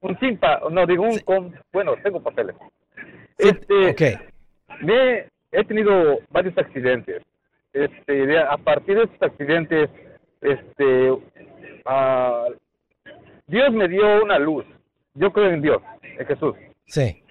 Un 0.00 0.18
simpa, 0.18 0.60
no, 0.70 0.86
digo 0.86 1.04
un 1.04 1.18
con, 1.20 1.54
bueno, 1.72 1.94
tengo 2.02 2.22
papeles. 2.22 2.56
Este, 3.38 3.90
okay. 3.90 4.14
me, 4.80 5.26
he 5.52 5.64
tenido 5.64 6.18
varios 6.30 6.56
accidentes. 6.56 7.22
Este, 7.72 8.38
a 8.38 8.56
partir 8.56 8.96
de 8.96 9.04
estos 9.04 9.22
accidentes, 9.22 9.90
este, 10.40 11.10
uh, 11.10 12.54
Dios 13.46 13.72
me 13.72 13.88
dio 13.88 14.22
una 14.22 14.38
luz. 14.38 14.64
Yo 15.14 15.32
creo 15.32 15.50
en 15.50 15.62
Dios, 15.62 15.82
en 16.02 16.26
Jesús. 16.26 16.54
Sí. 16.86 17.22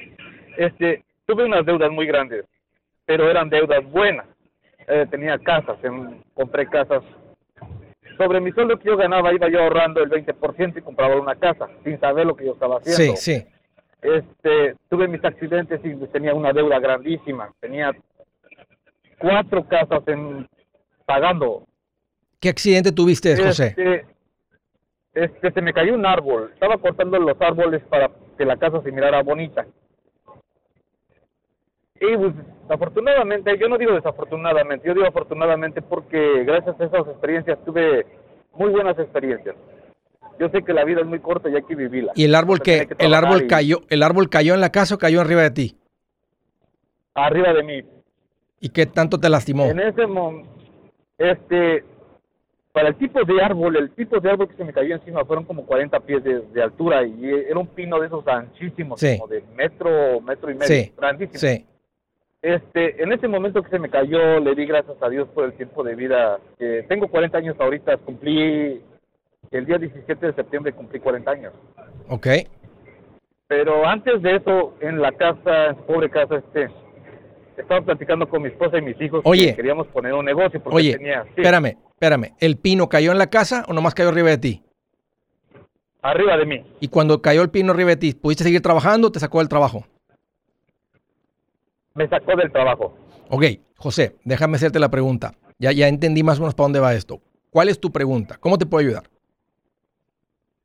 Este, 0.58 1.04
tuve 1.26 1.46
unas 1.46 1.66
deudas 1.66 1.92
muy 1.92 2.06
grandes, 2.06 2.46
pero 3.06 3.30
eran 3.30 3.50
deudas 3.50 3.84
buenas. 3.92 4.26
Eh, 4.88 5.06
tenía 5.10 5.38
casas, 5.40 5.78
compré 6.34 6.68
casas. 6.68 7.04
Sobre 8.18 8.40
mi 8.40 8.52
sueldo 8.52 8.78
que 8.78 8.88
yo 8.88 8.98
ganaba, 8.98 9.34
iba 9.34 9.50
yo 9.50 9.62
ahorrando 9.62 10.02
el 10.02 10.10
20% 10.10 10.78
y 10.78 10.82
compraba 10.82 11.20
una 11.20 11.36
casa, 11.36 11.68
sin 11.84 12.00
saber 12.00 12.26
lo 12.26 12.36
que 12.36 12.46
yo 12.46 12.54
estaba 12.54 12.78
haciendo. 12.78 13.16
Sí, 13.18 13.42
sí. 13.42 13.48
Este, 14.02 14.76
tuve 14.90 15.08
mis 15.08 15.24
accidentes 15.26 15.82
y 15.84 15.96
tenía 16.08 16.34
una 16.34 16.54
deuda 16.54 16.80
grandísima. 16.80 17.52
Tenía 17.60 17.92
cuatro 19.18 19.68
casas 19.68 20.04
en, 20.08 20.48
pagando. 21.06 21.66
¿Qué 22.40 22.50
accidente 22.50 22.92
tuviste, 22.92 23.36
José? 23.36 23.68
Este, 23.70 24.06
este, 25.16 25.52
se 25.52 25.62
me 25.62 25.74
cayó 25.74 25.96
un 25.96 26.06
árbol. 26.06 26.52
Estaba 26.54 26.78
cortando 26.78 27.18
los 27.18 27.40
árboles 27.42 27.82
para 27.90 28.12
que 28.38 28.46
la 28.46 28.58
casa 28.58 28.82
se 28.82 28.92
mirara 28.92 29.24
bonita. 29.24 29.66
Y 32.08 32.18
pues, 32.18 32.34
afortunadamente, 32.70 33.58
yo 33.60 33.68
no 33.68 33.78
digo 33.78 33.94
desafortunadamente, 33.94 34.88
yo 34.88 34.94
digo 34.94 35.08
afortunadamente 35.08 35.82
porque 35.82 36.44
gracias 36.44 36.80
a 36.80 36.86
esas 36.86 37.08
experiencias 37.08 37.58
tuve 37.66 38.06
muy 38.56 38.70
buenas 38.72 38.98
experiencias. 39.00 39.56
Yo 40.40 40.50
sé 40.50 40.64
que 40.64 40.74
la 40.74 40.84
vida 40.84 41.02
es 41.02 41.08
muy 41.08 41.20
corta 41.20 41.50
y 41.50 41.56
hay 41.56 41.64
que 41.64 41.76
vivirla. 41.76 42.12
¿Y 42.16 42.26
el 42.26 42.36
árbol 42.36 42.60
que, 42.60 42.88
el 43.00 43.14
árbol 43.14 43.48
cayó, 43.48 43.82
el 43.90 44.04
árbol 44.04 44.30
cayó 44.30 44.54
en 44.54 44.62
la 44.62 44.72
casa 44.72 44.96
o 44.96 44.98
cayó 44.98 45.22
arriba 45.22 45.44
de 45.44 45.52
ti? 45.52 45.78
Arriba 47.14 47.54
de 47.54 47.64
mí. 47.64 47.84
¿Y 48.60 48.70
qué 48.70 48.86
tanto 48.86 49.18
te 49.18 49.30
lastimó? 49.30 49.66
En 49.66 49.80
ese 49.80 50.06
momento, 50.06 50.50
este, 51.18 51.84
para 52.74 52.90
el 52.90 52.96
tipo 52.96 53.24
de 53.24 53.42
árbol, 53.42 53.78
el 53.78 53.92
tipo 53.92 54.20
de 54.20 54.30
árbol 54.30 54.50
que 54.50 54.56
se 54.56 54.66
me 54.66 54.74
cayó 54.74 54.96
encima 54.96 55.24
fueron 55.24 55.46
como 55.46 55.66
40 55.66 55.98
pies 56.02 56.22
de, 56.24 56.62
altura 56.62 57.06
y 57.06 57.26
era 57.26 57.58
un 57.58 57.68
pino 57.68 58.00
de 58.00 58.08
esos 58.08 58.28
anchísimos, 58.28 59.00
como 59.00 59.28
de 59.28 59.42
metro, 59.56 60.20
metro 60.20 60.52
y 60.52 60.56
medio, 60.56 60.68
sí. 60.68 60.92
grandísimo. 60.98 61.40
Sí. 61.40 61.66
Este, 62.46 63.02
en 63.02 63.12
ese 63.12 63.28
momento 63.28 63.64
que 63.64 63.72
se 63.72 63.80
me 63.80 63.90
cayó, 63.90 64.40
le 64.40 64.54
di 64.54 64.68
gracias 64.68 65.02
a 65.02 65.10
Dios 65.10 65.28
por 65.30 65.46
el 65.46 65.54
tiempo 65.54 65.84
de 65.84 65.96
vida. 65.96 66.40
tengo 66.88 67.08
40 67.08 67.36
años 67.40 67.56
ahorita, 67.60 67.98
cumplí 67.98 68.84
el 69.50 69.66
día 69.66 69.80
17 69.80 70.28
de 70.28 70.34
septiembre 70.34 70.72
cumplí 70.72 71.00
40 71.00 71.32
años. 71.32 71.54
Ok. 72.08 72.28
Pero 73.48 73.88
antes 73.88 74.22
de 74.22 74.36
eso, 74.36 74.76
en 74.80 75.02
la 75.02 75.12
casa, 75.14 75.70
en 75.70 75.78
su 75.78 75.86
pobre 75.88 76.08
casa, 76.12 76.36
este, 76.36 76.70
estaba 77.58 77.82
platicando 77.82 78.30
con 78.30 78.44
mi 78.44 78.50
esposa 78.50 78.78
y 78.78 78.82
mis 78.84 79.02
hijos 79.02 79.24
oye, 79.24 79.48
que 79.48 79.56
queríamos 79.56 79.88
poner 79.88 80.14
un 80.14 80.26
negocio 80.26 80.62
porque 80.62 80.78
oye, 80.78 80.98
tenía... 80.98 81.22
espérame, 81.22 81.78
espérame. 81.94 82.36
¿El 82.40 82.58
pino 82.58 82.88
cayó 82.90 83.12
en 83.12 83.18
la 83.18 83.32
casa 83.32 83.66
o 83.68 83.74
nomás 83.74 83.96
cayó 83.96 84.10
arriba 84.10 84.30
de 84.30 84.38
ti? 84.38 84.64
Arriba 86.04 86.38
de 86.38 86.46
mí. 86.46 86.64
Y 86.80 86.90
cuando 86.90 87.24
cayó 87.24 87.42
el 87.42 87.50
pino 87.50 87.72
arriba 87.74 87.90
de 87.90 87.98
ti, 87.98 88.14
¿pudiste 88.14 88.44
seguir 88.44 88.62
trabajando 88.62 89.08
o 89.08 89.12
te 89.12 89.20
sacó 89.20 89.40
del 89.40 89.50
trabajo? 89.50 89.88
Me 91.96 92.08
sacó 92.08 92.36
del 92.36 92.52
trabajo. 92.52 92.94
Ok, 93.30 93.44
José, 93.78 94.16
déjame 94.26 94.58
hacerte 94.58 94.80
la 94.80 94.90
pregunta. 94.90 95.34
Ya, 95.58 95.72
ya 95.72 95.88
entendí 95.88 96.24
más 96.24 96.38
o 96.38 96.42
menos 96.42 96.54
para 96.54 96.66
dónde 96.66 96.80
va 96.82 96.94
esto. 96.94 97.22
¿Cuál 97.50 97.70
es 97.70 97.80
tu 97.80 97.92
pregunta? 97.92 98.38
¿Cómo 98.40 98.58
te 98.58 98.66
puedo 98.66 98.86
ayudar? 98.86 99.04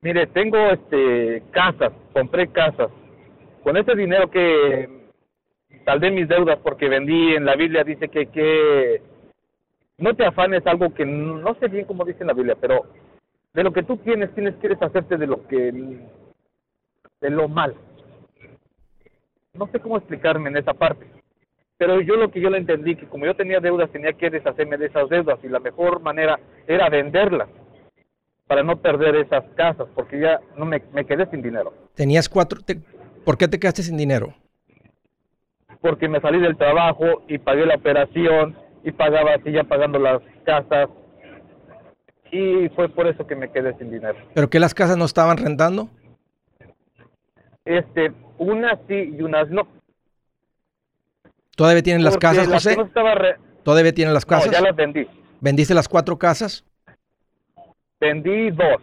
Mire, 0.03 0.27
tengo 0.29 0.59
este 0.59 1.43
casas, 1.53 1.93
compré 2.13 2.49
casas. 2.49 2.91
Con 3.63 3.77
ese 3.77 3.95
dinero 3.95 4.31
que 4.31 4.89
saldé 5.85 6.11
mis 6.11 6.27
deudas 6.27 6.59
porque 6.63 6.89
vendí 6.89 7.35
en 7.35 7.45
la 7.45 7.55
Biblia 7.55 7.85
dice 7.85 8.09
que 8.09 8.27
que 8.27 9.03
no 9.99 10.15
te 10.15 10.25
afanes 10.25 10.67
algo 10.67 10.93
que 10.95 11.05
no 11.05 11.55
sé 11.61 11.69
bien 11.69 11.85
cómo 11.85 12.05
dice 12.05 12.23
en 12.23 12.29
la 12.29 12.33
Biblia, 12.33 12.57
pero 12.61 12.87
de 13.53 13.63
lo 13.63 13.73
que 13.73 13.83
tú 13.83 13.99
tienes 13.99 14.35
tienes 14.35 14.57
que 14.57 14.69
deshacerte 14.69 15.17
de 15.17 15.27
lo 15.27 15.47
que 15.47 15.73
de 17.21 17.31
lo 17.31 17.49
mal. 17.49 17.75
No 19.53 19.67
sé 19.69 19.79
cómo 19.81 19.99
explicarme 19.99 20.49
en 20.49 20.57
esa 20.57 20.73
parte. 20.73 21.07
Pero 21.81 21.99
yo 22.03 22.17
lo 22.17 22.31
que 22.31 22.43
yo 22.43 22.51
le 22.51 22.59
entendí 22.59 22.95
que 22.95 23.07
como 23.07 23.25
yo 23.25 23.35
tenía 23.35 23.59
deudas 23.59 23.91
tenía 23.91 24.13
que 24.13 24.29
deshacerme 24.29 24.77
de 24.77 24.89
esas 24.89 25.09
deudas 25.09 25.39
y 25.43 25.49
la 25.49 25.61
mejor 25.61 26.03
manera 26.03 26.39
era 26.67 26.91
venderlas 26.91 27.49
para 28.47 28.63
no 28.63 28.77
perder 28.77 29.17
esas 29.17 29.45
casas, 29.55 29.89
porque 29.95 30.21
ya 30.21 30.41
no 30.59 30.67
me, 30.67 30.83
quedé 31.07 31.25
sin 31.31 31.41
dinero. 31.41 31.73
Tenías 31.95 32.29
cuatro, 32.29 32.61
¿por 33.25 33.39
qué 33.39 33.49
te 33.49 33.59
quedaste 33.59 33.83
sin 33.83 33.97
dinero? 33.97 34.35
Porque 35.81 36.07
me 36.07 36.21
salí 36.21 36.39
del 36.39 36.59
trabajo 36.59 37.23
y 37.29 37.39
pagué 37.39 37.65
la 37.65 37.77
operación 37.77 38.59
y 38.85 38.93
pagaba, 38.93 39.37
ya 39.43 39.65
pagando 39.65 39.99
las 39.99 40.21
casas 40.45 40.91
y 42.31 42.69
fue 42.77 42.91
por 42.91 43.07
eso 43.07 43.27
que 43.27 43.37
me 43.37 43.51
quedé 43.51 43.75
sin 43.79 43.91
dinero. 43.91 44.19
¿Pero 44.35 44.51
qué 44.51 44.61
las 44.61 44.75
casas 44.75 44.99
no 44.99 45.07
estaban 45.07 45.39
rentando? 45.39 45.89
Este, 47.65 48.13
unas 48.37 48.79
sí 48.87 49.15
y 49.17 49.23
unas 49.23 49.49
no. 49.49 49.80
¿Todavía 51.57 51.83
tienen 51.83 52.05
las 52.05 52.17
casas, 52.17 52.49
José? 52.49 52.77
¿Todavía 53.63 53.93
tienen 53.93 54.15
las 54.15 54.25
casas? 54.25 54.47
No, 54.47 54.53
ya 54.53 54.61
las 54.61 54.77
vendí. 54.77 55.07
¿Vendiste 55.41 55.75
las 55.75 55.89
cuatro 55.89 56.19
casas? 56.19 56.65
Vendí 58.01 58.51
dos. 58.51 58.83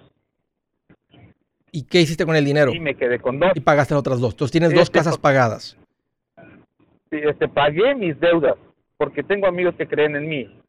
¿Y 1.72 1.84
qué 1.84 2.02
hiciste 2.02 2.26
con 2.26 2.36
el 2.36 2.46
dinero? 2.46 2.72
Y 2.74 2.80
me 2.80 2.96
quedé 2.96 3.20
con 3.20 3.40
dos. 3.40 3.52
Y 3.56 3.60
pagaste 3.60 3.94
las 3.94 4.00
otras 4.00 4.20
dos. 4.20 4.34
Entonces 4.34 4.52
tienes 4.52 4.74
dos 4.74 4.84
este, 4.84 5.00
casas 5.00 5.18
pagadas. 5.18 5.78
Sí, 7.10 7.18
este, 7.24 7.48
pagué 7.48 7.96
mis 7.96 8.20
deudas 8.20 8.56
porque 8.98 9.24
tengo 9.24 9.48
amigos 9.48 9.76
que 9.76 9.88
creen 9.88 10.16
en 10.16 10.28
mí. 10.28 10.62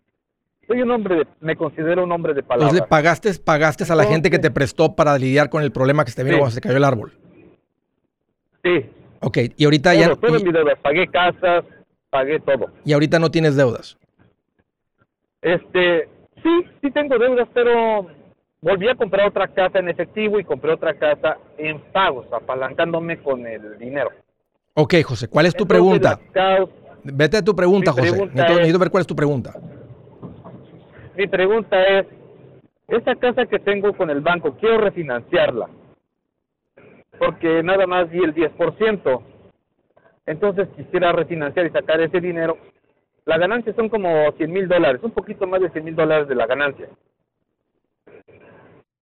Soy 0.66 0.82
un 0.82 0.90
hombre, 0.90 1.26
me 1.40 1.56
considero 1.56 2.04
un 2.04 2.12
hombre 2.12 2.34
de 2.34 2.42
palabra. 2.42 2.68
Entonces 2.68 2.88
pagaste, 2.88 3.32
pagaste 3.42 3.90
a 3.90 3.96
la 3.96 4.04
gente 4.04 4.30
que 4.30 4.38
te 4.38 4.50
prestó 4.50 4.94
para 4.94 5.16
lidiar 5.16 5.48
con 5.48 5.62
el 5.62 5.72
problema 5.72 6.04
que 6.04 6.10
se 6.10 6.16
te 6.16 6.24
vino 6.24 6.38
cuando 6.38 6.54
se 6.54 6.60
cayó 6.60 6.76
el 6.76 6.84
árbol. 6.84 7.12
Sí. 8.62 8.84
Ok, 9.20 9.38
y 9.56 9.64
ahorita 9.64 9.94
ya... 9.94 10.14
Todo 10.14 10.32
mis 10.32 10.52
deudas, 10.52 10.78
pagué 10.82 11.06
casas, 11.08 11.64
pagué 12.10 12.40
todo. 12.40 12.70
Y 12.84 12.92
ahorita 12.92 13.18
no 13.18 13.30
tienes 13.30 13.56
deudas. 13.56 13.98
Este, 15.42 16.08
sí, 16.42 16.64
sí 16.82 16.90
tengo 16.90 17.18
deudas, 17.18 17.48
pero 17.54 18.06
volví 18.60 18.88
a 18.88 18.94
comprar 18.94 19.28
otra 19.28 19.48
casa 19.48 19.78
en 19.78 19.88
efectivo 19.88 20.40
y 20.40 20.44
compré 20.44 20.72
otra 20.72 20.94
casa 20.94 21.38
en 21.56 21.80
pagos, 21.92 22.26
apalancándome 22.32 23.18
con 23.18 23.46
el 23.46 23.78
dinero. 23.78 24.10
Ok, 24.74 24.94
José, 25.04 25.28
¿cuál 25.28 25.46
es 25.46 25.54
tu 25.54 25.66
pregunta? 25.66 26.18
Vete 27.04 27.38
a 27.38 27.42
tu 27.42 27.54
pregunta, 27.54 27.92
José. 27.92 28.30
necesito, 28.32 28.78
ver 28.78 28.90
cuál 28.90 29.00
es 29.02 29.06
tu 29.06 29.16
pregunta. 29.16 29.54
Mi 31.16 31.26
pregunta 31.26 31.82
es, 31.84 32.06
esa 32.88 33.14
casa 33.16 33.46
que 33.46 33.58
tengo 33.58 33.92
con 33.92 34.10
el 34.10 34.20
banco, 34.20 34.56
quiero 34.58 34.78
refinanciarla, 34.78 35.68
porque 37.18 37.62
nada 37.62 37.86
más 37.86 38.10
di 38.10 38.18
el 38.18 38.34
10%. 38.34 39.22
Entonces 40.28 40.68
quisiera 40.76 41.10
refinanciar 41.10 41.64
y 41.64 41.70
sacar 41.70 42.02
ese 42.02 42.20
dinero. 42.20 42.58
La 43.24 43.38
ganancia 43.38 43.72
son 43.74 43.88
como 43.88 44.30
100 44.32 44.52
mil 44.52 44.68
dólares, 44.68 45.00
un 45.02 45.10
poquito 45.10 45.46
más 45.46 45.62
de 45.62 45.70
100 45.70 45.84
mil 45.84 45.96
dólares 45.96 46.28
de 46.28 46.34
la 46.34 46.46
ganancia. 46.46 46.86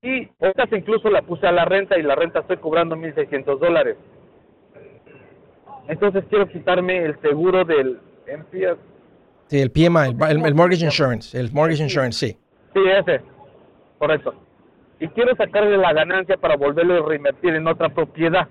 Y 0.02 0.28
esta 0.38 0.68
incluso 0.70 1.10
la 1.10 1.22
puse 1.22 1.48
a 1.48 1.50
la 1.50 1.64
renta 1.64 1.98
y 1.98 2.02
la 2.02 2.14
renta 2.14 2.40
estoy 2.40 2.58
cobrando 2.58 2.94
1.600 2.94 3.58
dólares. 3.58 3.96
Entonces 5.88 6.24
quiero 6.30 6.46
quitarme 6.46 7.04
el 7.04 7.20
seguro 7.20 7.64
del 7.64 7.98
MPS. 8.28 8.78
Sí, 9.48 9.60
el 9.60 9.72
PMI, 9.72 10.16
el, 10.28 10.54
Mortgage 10.54 10.84
Insurance, 10.84 11.36
el 11.36 11.50
Mortgage 11.50 11.82
Insurance, 11.82 12.24
sí. 12.24 12.38
Sí, 12.72 12.80
ese, 12.86 13.20
correcto. 13.98 14.32
Y 15.00 15.08
quiero 15.08 15.34
sacarle 15.34 15.76
la 15.76 15.92
ganancia 15.92 16.36
para 16.36 16.56
volverlo 16.56 17.04
a 17.04 17.08
reinvertir 17.08 17.52
en 17.56 17.66
otra 17.66 17.88
propiedad. 17.88 18.46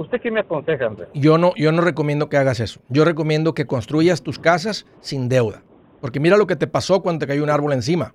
¿Usted 0.00 0.20
qué 0.20 0.30
me 0.30 0.40
aconseja, 0.40 0.86
Andrés? 0.86 1.08
Yo 1.14 1.38
no, 1.38 1.52
yo 1.56 1.72
no 1.72 1.82
recomiendo 1.82 2.28
que 2.28 2.36
hagas 2.36 2.60
eso. 2.60 2.80
Yo 2.88 3.04
recomiendo 3.04 3.54
que 3.54 3.66
construyas 3.66 4.22
tus 4.22 4.38
casas 4.38 4.86
sin 5.00 5.28
deuda. 5.28 5.62
Porque 6.00 6.20
mira 6.20 6.36
lo 6.36 6.46
que 6.46 6.56
te 6.56 6.66
pasó 6.66 7.02
cuando 7.02 7.20
te 7.20 7.26
cayó 7.26 7.44
un 7.44 7.50
árbol 7.50 7.72
encima 7.72 8.14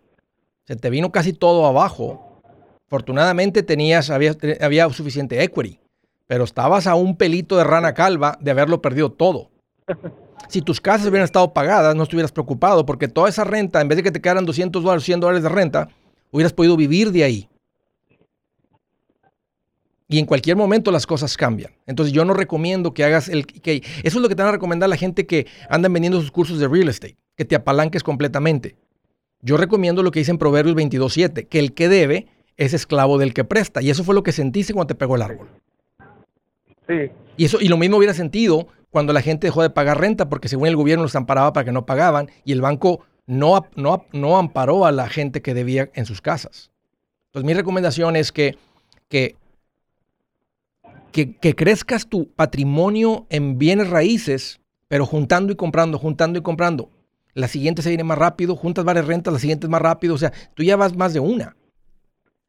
se 0.65 0.76
te 0.76 0.89
vino 0.89 1.12
casi 1.12 1.34
todo 1.34 1.65
abajo. 1.65 2.41
Afortunadamente 2.88 3.63
tenías, 3.63 4.10
había, 4.10 4.36
había 4.62 4.89
suficiente 4.89 5.41
equity, 5.43 5.80
pero 6.28 6.43
estabas 6.43 6.88
a 6.88 6.95
un 6.95 7.17
pelito 7.17 7.58
de 7.58 7.63
rana 7.63 7.93
calva 7.93 8.38
de 8.41 8.52
haberlo 8.52 8.82
perdido 8.82 9.12
todo. 9.12 9.52
Si 10.50 10.62
tus 10.62 10.80
casas 10.80 11.08
hubieran 11.08 11.24
estado 11.24 11.54
pagadas, 11.54 11.95
no 11.95 12.04
estuvieras 12.04 12.32
preocupado, 12.32 12.86
porque 12.86 13.08
toda 13.08 13.30
esa 13.30 13.45
renta, 13.45 13.82
en 13.82 13.88
vez 13.88 13.95
de 13.95 14.04
que 14.04 14.12
te 14.12 14.21
quedaran 14.21 14.45
200 14.45 14.84
dólares, 14.84 15.04
100 15.04 15.19
dólares 15.21 15.41
de 15.41 15.50
renta, 15.50 15.88
hubieras 16.30 16.54
podido 16.54 16.78
vivir 16.78 17.12
de 17.12 17.24
ahí. 17.24 17.50
Y 20.07 20.19
en 20.19 20.25
cualquier 20.25 20.55
momento 20.55 20.91
las 20.91 21.07
cosas 21.07 21.35
cambian. 21.35 21.73
Entonces 21.87 22.13
yo 22.13 22.25
no 22.25 22.33
recomiendo 22.33 22.93
que 22.93 23.03
hagas 23.03 23.27
el... 23.27 23.45
Que, 23.47 23.77
eso 24.03 24.17
es 24.17 24.21
lo 24.21 24.29
que 24.29 24.35
te 24.35 24.43
van 24.43 24.49
a 24.49 24.53
recomendar 24.53 24.87
la 24.87 24.97
gente 24.97 25.25
que 25.25 25.47
andan 25.69 25.93
vendiendo 25.93 26.21
sus 26.21 26.31
cursos 26.31 26.59
de 26.59 26.67
real 26.67 26.89
estate, 26.89 27.17
que 27.35 27.45
te 27.45 27.55
apalanques 27.55 28.03
completamente. 28.03 28.75
Yo 29.41 29.57
recomiendo 29.57 30.03
lo 30.03 30.11
que 30.11 30.19
dice 30.19 30.31
en 30.31 30.37
Proverbios 30.37 30.75
22.7, 30.75 31.47
que 31.47 31.59
el 31.59 31.73
que 31.73 31.89
debe 31.89 32.27
es 32.57 32.73
esclavo 32.73 33.17
del 33.17 33.33
que 33.33 33.43
presta. 33.43 33.81
Y 33.81 33.89
eso 33.89 34.03
fue 34.03 34.15
lo 34.15 34.23
que 34.23 34.31
sentiste 34.31 34.73
cuando 34.73 34.87
te 34.87 34.95
pegó 34.95 35.15
el 35.15 35.23
árbol. 35.23 35.47
Sí. 36.87 37.11
Y, 37.37 37.45
eso, 37.45 37.59
y 37.59 37.67
lo 37.67 37.77
mismo 37.77 37.97
hubiera 37.97 38.13
sentido 38.13 38.67
cuando 38.91 39.11
la 39.11 39.21
gente 39.21 39.47
dejó 39.47 39.61
de 39.61 39.69
pagar 39.69 39.99
renta, 39.99 40.29
porque 40.29 40.47
según 40.47 40.67
el 40.67 40.75
gobierno 40.75 41.03
los 41.03 41.15
amparaba 41.15 41.51
para 41.51 41.65
que 41.65 41.71
no 41.71 41.85
pagaban 41.85 42.29
y 42.45 42.53
el 42.53 42.61
banco 42.61 43.01
no, 43.27 43.65
no, 43.75 44.05
no 44.13 44.37
amparó 44.37 44.85
a 44.85 44.91
la 44.91 45.09
gente 45.09 45.41
que 45.41 45.53
debía 45.53 45.89
en 45.95 46.05
sus 46.05 46.21
casas. 46.21 46.71
Entonces 47.27 47.45
mi 47.45 47.53
recomendación 47.53 48.15
es 48.15 48.31
que, 48.31 48.57
que, 49.09 49.35
que, 51.23 51.56
crezcas 51.56 52.08
tu 52.08 52.30
patrimonio 52.34 53.25
en 53.30 53.58
bienes 53.58 53.89
raíces, 53.89 54.60
pero 54.89 55.06
juntando 55.06 55.54
y 55.54 55.56
comprando, 55.56 55.97
juntando 55.97 56.39
y 56.39 56.41
comprando. 56.41 56.91
La 57.34 57.47
siguiente 57.47 57.82
se 57.82 57.89
viene 57.89 58.04
más 58.04 58.17
rápido, 58.17 58.56
juntas 58.58 58.84
varias 58.84 59.08
rentas, 59.08 59.34
la 59.34 59.39
siguiente 59.39 59.67
es 59.67 59.71
más 59.71 59.82
rápido, 59.82 60.15
o 60.15 60.17
sea, 60.17 60.34
tú 60.54 60.63
ya 60.63 60.75
vas 60.75 60.95
más 60.95 61.13
de 61.13 61.21
una. 61.21 61.56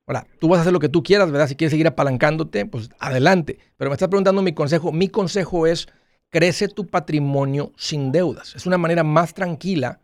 Ahora, 0.08 0.26
tú 0.40 0.48
vas 0.48 0.58
a 0.58 0.60
hacer 0.62 0.72
lo 0.72 0.80
que 0.80 0.88
tú 0.88 1.02
quieras, 1.02 1.30
¿verdad? 1.30 1.48
Si 1.48 1.54
quieres 1.54 1.72
seguir 1.72 1.86
apalancándote, 1.86 2.66
pues 2.66 2.90
adelante. 2.98 3.58
Pero 3.76 3.90
me 3.90 3.94
estás 3.94 4.08
preguntando 4.08 4.42
mi 4.42 4.52
consejo. 4.52 4.92
Mi 4.92 5.08
consejo 5.08 5.66
es, 5.66 5.88
crece 6.30 6.68
tu 6.68 6.86
patrimonio 6.86 7.72
sin 7.76 8.12
deudas. 8.12 8.54
Es 8.54 8.66
una 8.66 8.78
manera 8.78 9.02
más 9.02 9.34
tranquila. 9.34 9.98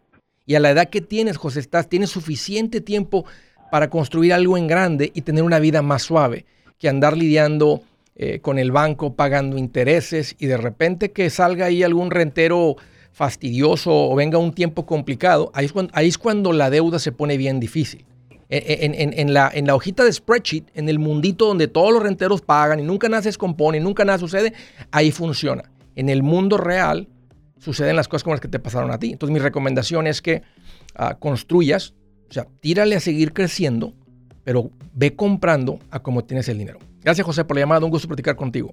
Y 0.45 0.57
a 0.57 0.61
la 0.61 0.71
edad 0.71 0.89
que 0.89 1.03
tienes, 1.03 1.37
José, 1.37 1.61
estás, 1.61 1.89
tienes 1.89 2.11
suficiente 2.11 2.81
tiempo 2.81 3.25
para 3.71 3.91
construir 3.91 4.33
algo 4.33 4.59
en 4.59 4.67
grande 4.67 5.13
y 5.15 5.23
tener 5.23 5.45
una 5.45 5.61
vida 5.61 5.83
más 5.83 6.03
suave 6.03 6.47
que 6.79 6.89
andar 6.89 7.17
lidiando 7.17 7.85
eh, 8.15 8.41
con 8.41 8.59
el 8.59 8.73
banco, 8.73 9.15
pagando 9.15 9.59
intereses 9.59 10.37
y 10.39 10.47
de 10.47 10.57
repente 10.57 11.13
que 11.13 11.31
salga 11.31 11.67
ahí 11.67 11.83
algún 11.83 12.11
rentero 12.11 12.77
fastidioso 13.13 13.91
o 13.93 14.15
venga 14.15 14.39
un 14.39 14.53
tiempo 14.53 14.87
complicado, 14.87 15.51
ahí 15.55 15.67
es 15.67 15.73
cuando, 15.73 15.93
ahí 15.95 16.09
es 16.09 16.19
cuando 16.19 16.53
la 16.53 16.71
deuda 16.71 16.99
se 16.99 17.13
pone 17.13 17.37
bien 17.37 17.61
difícil 17.61 18.07
en, 18.55 19.33
la, 19.33 19.51
en 19.53 19.67
la 19.67 19.75
hojita 19.75 20.05
de 20.05 20.13
spreadsheet, 20.13 20.65
en 20.75 20.89
el 20.89 20.99
mundito 20.99 21.47
donde 21.47 21.69
todos 21.69 21.93
los 21.93 22.03
renteros 22.03 22.43
pagan 22.43 22.81
y 22.81 22.83
nunca 22.83 23.09
nada 23.09 23.23
se 23.23 23.31
descompone 23.31 23.81
nunca 23.81 24.05
nada 24.05 24.19
sucede, 24.19 24.53
ahí 24.91 25.11
funciona. 25.11 25.71
En 25.97 26.11
el 26.11 26.23
mundo 26.23 26.59
real 26.59 27.09
suceden 27.59 27.97
las 27.97 28.09
cosas 28.09 28.25
como 28.25 28.35
las 28.35 28.41
que 28.41 28.49
te 28.49 28.59
pasaron 28.59 28.91
a 28.91 28.99
ti. 28.99 29.13
Entonces 29.13 29.33
mi 29.33 29.41
recomendación 29.41 30.07
es 30.07 30.21
que 30.21 30.43
ah, 30.95 31.17
construyas, 31.19 31.95
o 32.29 32.33
sea, 32.33 32.47
tírale 32.61 32.97
a 32.97 33.01
seguir 33.01 33.33
creciendo, 33.33 33.95
pero 34.45 34.71
ve 34.93 35.17
comprando 35.17 35.79
a 35.91 36.01
cómo 36.01 36.25
tienes 36.25 36.49
el 36.49 36.59
dinero. 36.59 36.79
Gracias 37.03 37.27
José 37.27 37.45
por 37.45 37.57
la 37.57 37.63
llamada, 37.63 37.85
un 37.85 37.91
gusto 37.91 38.07
platicar 38.07 38.37
contigo. 38.37 38.73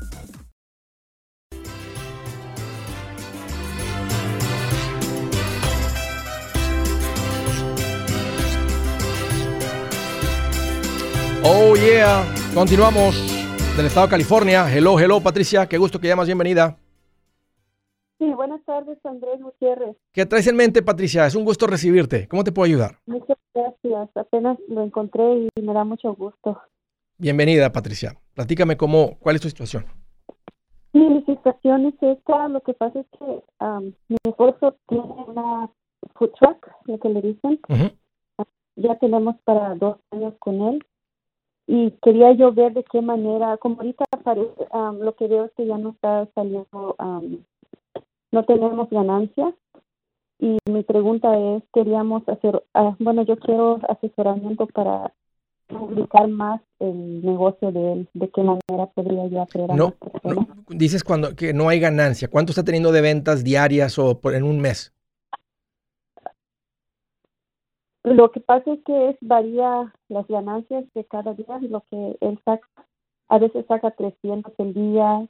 Yeah, 11.81 12.23
continuamos 12.53 13.15
del 13.75 13.87
estado 13.87 14.05
de 14.05 14.11
California. 14.11 14.71
Hello, 14.71 14.99
hello 14.99 15.19
Patricia, 15.19 15.67
qué 15.67 15.77
gusto 15.77 15.99
que 15.99 16.07
llamas, 16.07 16.27
bienvenida. 16.27 16.77
Sí, 18.19 18.31
buenas 18.33 18.63
tardes 18.65 18.99
Andrés 19.03 19.41
Gutiérrez. 19.41 19.97
¿Qué 20.11 20.25
traes 20.27 20.45
en 20.45 20.55
mente 20.55 20.83
Patricia? 20.83 21.25
Es 21.25 21.33
un 21.33 21.43
gusto 21.43 21.65
recibirte. 21.65 22.27
¿Cómo 22.27 22.43
te 22.43 22.51
puedo 22.51 22.67
ayudar? 22.67 22.99
Muchas 23.07 23.37
gracias, 23.53 24.09
apenas 24.15 24.59
lo 24.67 24.83
encontré 24.83 25.47
y 25.55 25.61
me 25.61 25.73
da 25.73 25.83
mucho 25.83 26.13
gusto. 26.13 26.61
Bienvenida 27.17 27.71
Patricia. 27.71 28.15
Platícame 28.35 28.77
cómo, 28.77 29.17
cuál 29.19 29.37
es 29.37 29.41
tu 29.41 29.49
situación. 29.49 29.85
mi 30.93 31.23
situación 31.25 31.87
es 31.87 31.95
esta, 31.99 32.47
lo 32.47 32.61
que 32.61 32.73
pasa 32.73 32.99
es 32.99 33.07
que 33.17 33.43
mi 34.07 34.17
esposo 34.23 34.75
tiene 34.87 35.03
una 35.03 35.69
food 36.13 36.31
truck, 36.39 36.67
lo 36.85 36.99
que 36.99 37.09
le 37.09 37.21
dicen. 37.21 37.59
Ya 38.75 38.97
tenemos 38.99 39.35
para 39.43 39.75
dos 39.75 39.97
años 40.11 40.33
con 40.39 40.61
él 40.61 40.85
y 41.71 41.91
quería 42.03 42.33
yo 42.33 42.51
ver 42.51 42.73
de 42.73 42.83
qué 42.83 43.01
manera, 43.01 43.55
como 43.55 43.77
ahorita 43.77 44.03
parece, 44.25 44.67
lo 44.99 45.15
que 45.15 45.27
veo 45.27 45.45
es 45.45 45.51
que 45.55 45.65
ya 45.65 45.77
no 45.77 45.91
está 45.91 46.27
saliendo, 46.35 46.97
no 48.31 48.43
tenemos 48.43 48.89
ganancias 48.89 49.53
y 50.37 50.57
mi 50.69 50.83
pregunta 50.83 51.29
es, 51.37 51.63
queríamos 51.73 52.27
hacer, 52.27 52.61
ah, 52.73 52.93
bueno, 52.99 53.21
yo 53.21 53.37
quiero 53.37 53.79
asesoramiento 53.87 54.67
para 54.67 55.13
publicar 55.67 56.27
más 56.27 56.59
el 56.79 57.23
negocio 57.23 57.71
de 57.71 57.93
él, 57.93 58.09
de 58.15 58.29
qué 58.29 58.43
manera 58.43 58.91
podría 58.93 59.27
yo 59.27 59.41
hacer 59.41 59.73
no, 59.73 59.93
no, 60.25 60.47
dices 60.67 61.05
cuando 61.05 61.37
que 61.37 61.53
no 61.53 61.69
hay 61.69 61.79
ganancia, 61.79 62.27
¿cuánto 62.27 62.51
está 62.51 62.65
teniendo 62.65 62.91
de 62.91 62.99
ventas 62.99 63.45
diarias 63.45 63.97
o 63.97 64.19
por, 64.19 64.35
en 64.35 64.43
un 64.43 64.59
mes? 64.59 64.93
Lo 68.03 68.31
que 68.31 68.39
pasa 68.39 68.73
es 68.73 68.83
que 68.83 69.09
es 69.09 69.17
varía 69.21 69.93
las 70.09 70.27
ganancias 70.27 70.85
de 70.93 71.05
cada 71.05 71.33
día, 71.33 71.59
lo 71.61 71.83
que 71.91 72.17
él 72.21 72.39
saca. 72.43 72.67
A 73.29 73.37
veces 73.37 73.65
saca 73.67 73.91
300 73.91 74.53
el 74.57 74.73
día, 74.73 75.27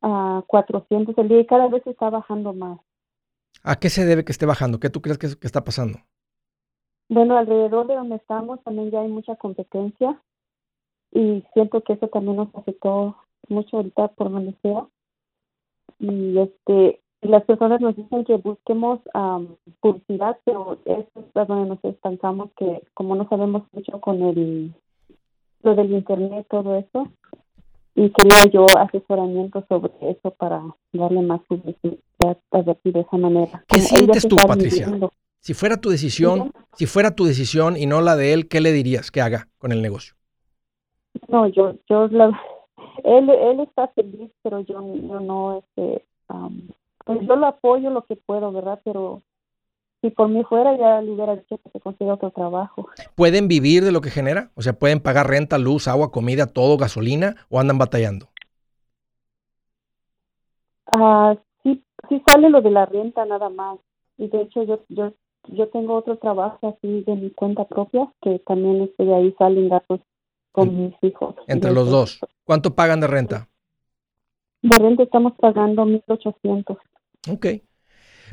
a 0.00 0.44
400 0.46 1.16
el 1.18 1.28
día 1.28 1.40
y 1.40 1.46
cada 1.46 1.68
vez 1.68 1.86
está 1.86 2.08
bajando 2.08 2.52
más. 2.52 2.80
¿A 3.64 3.76
qué 3.76 3.90
se 3.90 4.04
debe 4.04 4.24
que 4.24 4.32
esté 4.32 4.46
bajando? 4.46 4.80
¿Qué 4.80 4.90
tú 4.90 5.02
crees 5.02 5.18
que, 5.18 5.26
está 5.26 5.64
pasando? 5.64 5.98
Bueno, 7.08 7.36
alrededor 7.36 7.86
de 7.86 7.94
donde 7.94 8.16
estamos 8.16 8.62
también 8.64 8.90
ya 8.90 9.00
hay 9.00 9.08
mucha 9.08 9.36
competencia 9.36 10.20
y 11.10 11.44
siento 11.52 11.82
que 11.82 11.94
eso 11.94 12.08
también 12.08 12.36
nos 12.36 12.54
afectó 12.54 13.16
mucho 13.48 13.76
ahorita 13.76 14.08
por 14.08 14.30
donde 14.30 14.54
sea. 14.62 14.88
Y 15.98 16.38
este, 16.38 17.01
las 17.28 17.44
personas 17.44 17.80
nos 17.80 17.96
dicen 17.96 18.24
que 18.24 18.36
busquemos 18.36 19.00
publicidad, 19.80 20.38
pero 20.44 20.78
es 20.84 21.06
donde 21.34 21.68
nos 21.68 21.84
estancamos, 21.84 22.50
que 22.56 22.82
como 22.94 23.14
no 23.14 23.28
sabemos 23.28 23.62
mucho 23.72 24.00
con 24.00 24.22
el 24.22 24.74
lo 25.62 25.76
del 25.76 25.92
internet, 25.92 26.46
todo 26.50 26.76
eso, 26.76 27.08
y 27.94 28.10
quería 28.10 28.50
yo 28.52 28.66
asesoramiento 28.76 29.64
sobre 29.68 29.92
eso 30.00 30.32
para 30.32 30.62
darle 30.92 31.22
más 31.22 31.40
publicidad 31.42 32.36
a 32.50 32.62
de 32.62 33.00
esa 33.00 33.16
manera. 33.16 33.64
¿Qué 33.68 33.78
sientes 33.78 34.26
tú, 34.26 34.36
Patricia? 34.36 34.88
Si 35.38 35.54
fuera 35.54 35.76
tu 35.76 35.90
decisión, 35.90 36.52
si 36.74 36.86
fuera 36.86 37.14
tu 37.14 37.24
decisión 37.24 37.76
y 37.76 37.86
no 37.86 38.00
la 38.00 38.16
de 38.16 38.32
él, 38.32 38.48
¿qué 38.48 38.60
le 38.60 38.72
dirías 38.72 39.10
que 39.10 39.20
haga 39.20 39.48
con 39.58 39.72
el 39.72 39.82
negocio? 39.82 40.14
No, 41.28 41.46
yo, 41.48 41.74
yo, 41.88 42.04
él, 43.04 43.30
él 43.30 43.60
está 43.60 43.88
feliz, 43.88 44.30
pero 44.42 44.60
yo, 44.60 44.80
yo 44.96 45.20
no, 45.20 45.58
este, 45.58 46.04
pues 47.04 47.20
yo 47.26 47.36
lo 47.36 47.46
apoyo 47.46 47.90
lo 47.90 48.04
que 48.04 48.16
puedo, 48.16 48.52
¿verdad? 48.52 48.80
Pero 48.84 49.22
si 50.02 50.10
por 50.10 50.28
mí 50.28 50.42
fuera, 50.44 50.76
ya 50.76 51.00
le 51.00 51.12
hubiera 51.12 51.36
dicho 51.36 51.58
que 51.58 51.70
se 51.70 51.80
consiga 51.80 52.14
otro 52.14 52.30
trabajo. 52.30 52.88
¿Pueden 53.14 53.46
vivir 53.48 53.84
de 53.84 53.92
lo 53.92 54.00
que 54.00 54.10
genera? 54.10 54.50
O 54.54 54.62
sea, 54.62 54.72
¿pueden 54.72 55.00
pagar 55.00 55.28
renta, 55.28 55.58
luz, 55.58 55.86
agua, 55.86 56.10
comida, 56.10 56.46
todo, 56.46 56.76
gasolina 56.76 57.36
o 57.48 57.60
andan 57.60 57.78
batallando? 57.78 58.26
Ah, 60.86 61.36
sí, 61.62 61.82
sí 62.08 62.22
sale 62.26 62.50
lo 62.50 62.60
de 62.60 62.70
la 62.70 62.86
renta 62.86 63.24
nada 63.24 63.48
más. 63.48 63.78
Y 64.18 64.28
de 64.28 64.42
hecho 64.42 64.64
yo, 64.64 64.80
yo, 64.88 65.12
yo 65.48 65.68
tengo 65.68 65.94
otro 65.94 66.18
trabajo 66.18 66.76
así 66.76 67.02
de 67.02 67.14
mi 67.14 67.30
cuenta 67.30 67.64
propia 67.64 68.12
que 68.20 68.40
también 68.40 68.82
estoy 68.82 69.12
ahí 69.12 69.34
salen 69.38 69.68
gastos 69.68 70.00
con 70.50 70.76
mis 70.76 70.94
hijos. 71.02 71.36
Entre 71.46 71.72
los 71.72 71.88
dos. 71.90 72.20
¿Cuánto 72.44 72.74
pagan 72.74 73.00
de 73.00 73.06
renta? 73.06 73.48
De 74.62 74.78
renta 74.78 75.04
estamos 75.04 75.32
pagando 75.38 75.84
1.800. 75.84 76.76
Ok. 77.28 77.46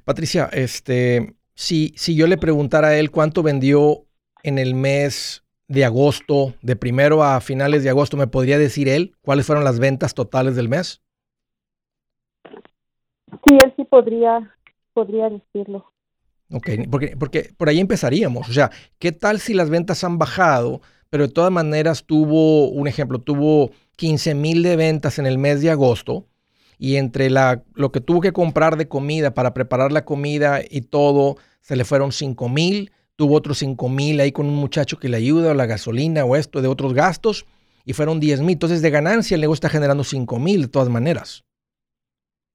Patricia, 0.04 0.50
este, 0.52 1.36
si, 1.54 1.94
si 1.96 2.16
yo 2.16 2.28
le 2.28 2.38
preguntara 2.38 2.90
a 2.90 2.98
él 2.98 3.12
cuánto 3.12 3.44
vendió 3.44 4.06
en 4.44 4.58
el 4.58 4.74
mes 4.76 5.44
de 5.68 5.86
agosto, 5.86 6.56
de 6.62 6.76
primero 6.76 7.24
a 7.24 7.40
finales 7.42 7.84
de 7.84 7.90
agosto, 7.90 8.18
¿me 8.18 8.28
podría 8.28 8.58
decir 8.58 8.90
él 8.90 9.16
cuáles 9.22 9.46
fueron 9.46 9.64
las 9.64 9.80
ventas 9.80 10.14
totales 10.14 10.56
del 10.56 10.70
mes? 10.70 11.02
Sí, 13.46 13.58
él 13.64 13.74
sí 13.76 13.84
podría, 13.84 14.56
podría 14.94 15.30
decirlo. 15.30 15.86
Ok, 16.52 16.70
porque, 16.90 17.16
porque 17.16 17.54
por 17.56 17.70
ahí 17.70 17.80
empezaríamos. 17.80 18.50
O 18.50 18.54
sea, 18.54 18.72
¿qué 18.98 19.12
tal 19.12 19.40
si 19.40 19.54
las 19.54 19.70
ventas 19.70 20.04
han 20.04 20.18
bajado, 20.18 20.82
pero 21.12 21.28
de 21.28 21.34
todas 21.34 21.52
maneras 21.52 22.06
tuvo, 22.06 22.70
un 22.70 22.88
ejemplo, 22.88 23.20
tuvo 23.20 23.70
15 23.98 24.34
mil 24.34 24.64
de 24.64 24.76
ventas 24.76 25.20
en 25.20 25.28
el 25.28 25.38
mes 25.38 25.62
de 25.62 25.70
agosto 25.70 26.26
y 26.80 26.96
entre 26.96 27.30
la, 27.30 27.62
lo 27.76 27.92
que 27.92 28.00
tuvo 28.00 28.22
que 28.22 28.32
comprar 28.32 28.78
de 28.78 28.88
comida 28.88 29.34
para 29.34 29.54
preparar 29.54 29.92
la 29.92 30.06
comida 30.06 30.62
y 30.68 30.82
todo, 30.82 31.36
se 31.60 31.76
le 31.76 31.84
fueron 31.84 32.14
5 32.14 32.48
mil, 32.48 32.94
tuvo 33.18 33.36
otros 33.36 33.60
5 33.60 33.90
mil 33.90 34.20
ahí 34.22 34.32
con 34.32 34.48
un 34.48 34.56
muchacho 34.56 34.98
que 34.98 35.10
le 35.10 35.18
ayuda 35.18 35.52
o 35.52 35.54
la 35.54 35.66
gasolina 35.66 36.24
o 36.24 36.38
esto 36.38 36.62
de 36.62 36.70
otros 36.70 36.94
gastos 36.94 37.46
y 37.84 37.92
fueron 37.92 38.22
10 38.22 38.40
mil. 38.42 38.54
Entonces 38.54 38.82
de 38.82 38.90
ganancia 38.90 39.36
el 39.36 39.42
negocio 39.42 39.58
está 39.58 39.70
generando 39.70 40.06
5 40.06 40.40
mil 40.40 40.62
de 40.62 40.68
todas 40.70 40.88
maneras. 40.88 41.44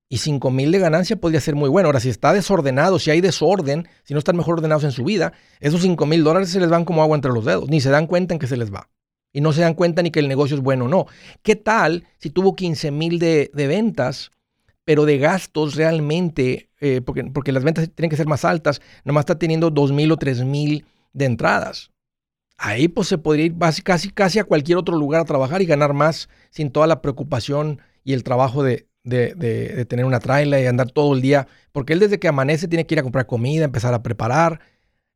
Y 0.08 0.18
5 0.18 0.50
mil 0.50 0.72
de 0.72 0.78
ganancia 0.78 1.16
podría 1.16 1.40
ser 1.40 1.54
muy 1.54 1.68
bueno. 1.68 1.88
Ahora, 1.88 2.00
si 2.00 2.08
está 2.08 2.32
desordenado, 2.32 2.98
si 2.98 3.10
hay 3.10 3.20
desorden, 3.20 3.88
si 4.04 4.14
no 4.14 4.18
están 4.18 4.36
mejor 4.36 4.54
ordenados 4.54 4.84
en 4.84 4.92
su 4.92 5.04
vida, 5.04 5.32
esos 5.60 5.82
5 5.82 6.06
mil 6.06 6.24
dólares 6.24 6.50
se 6.50 6.60
les 6.60 6.70
van 6.70 6.84
como 6.84 7.02
agua 7.02 7.16
entre 7.16 7.32
los 7.32 7.44
dedos. 7.44 7.68
Ni 7.68 7.80
se 7.80 7.90
dan 7.90 8.06
cuenta 8.06 8.32
en 8.32 8.40
que 8.40 8.46
se 8.46 8.56
les 8.56 8.72
va 8.72 8.88
y 9.34 9.40
no 9.40 9.52
se 9.52 9.60
dan 9.60 9.74
cuenta 9.74 10.00
ni 10.00 10.10
que 10.10 10.20
el 10.20 10.28
negocio 10.28 10.56
es 10.56 10.62
bueno 10.62 10.86
o 10.86 10.88
no. 10.88 11.06
¿Qué 11.42 11.56
tal 11.56 12.06
si 12.18 12.30
tuvo 12.30 12.54
15 12.54 12.90
mil 12.92 13.18
de, 13.18 13.50
ventas, 13.52 14.30
pero 14.84 15.04
de 15.04 15.18
gastos 15.18 15.74
realmente, 15.74 16.70
eh, 16.80 17.02
porque, 17.04 17.24
porque 17.24 17.52
las 17.52 17.64
ventas 17.64 17.90
tienen 17.94 18.08
que 18.08 18.16
ser 18.16 18.28
más 18.28 18.44
altas, 18.44 18.80
nomás 19.04 19.22
está 19.22 19.38
teniendo 19.38 19.70
2 19.70 19.92
mil 19.92 20.12
o 20.12 20.16
3 20.16 20.44
mil 20.44 20.86
de 21.12 21.24
entradas? 21.26 21.90
Ahí 22.56 22.86
pues 22.86 23.08
se 23.08 23.18
podría 23.18 23.46
ir 23.46 23.56
casi, 23.82 24.10
casi 24.10 24.38
a 24.38 24.44
cualquier 24.44 24.78
otro 24.78 24.96
lugar 24.96 25.20
a 25.20 25.24
trabajar 25.24 25.60
y 25.60 25.66
ganar 25.66 25.92
más 25.92 26.28
sin 26.50 26.70
toda 26.70 26.86
la 26.86 27.02
preocupación 27.02 27.80
y 28.04 28.12
el 28.12 28.22
trabajo 28.22 28.62
de, 28.62 28.86
de, 29.02 29.84
tener 29.86 30.04
una 30.04 30.20
trailer 30.20 30.62
y 30.62 30.66
andar 30.66 30.92
todo 30.92 31.14
el 31.14 31.20
día, 31.20 31.48
porque 31.72 31.92
él 31.92 31.98
desde 31.98 32.20
que 32.20 32.28
amanece 32.28 32.68
tiene 32.68 32.86
que 32.86 32.94
ir 32.94 33.00
a 33.00 33.02
comprar 33.02 33.26
comida, 33.26 33.64
empezar 33.64 33.94
a 33.94 34.02
preparar, 34.04 34.60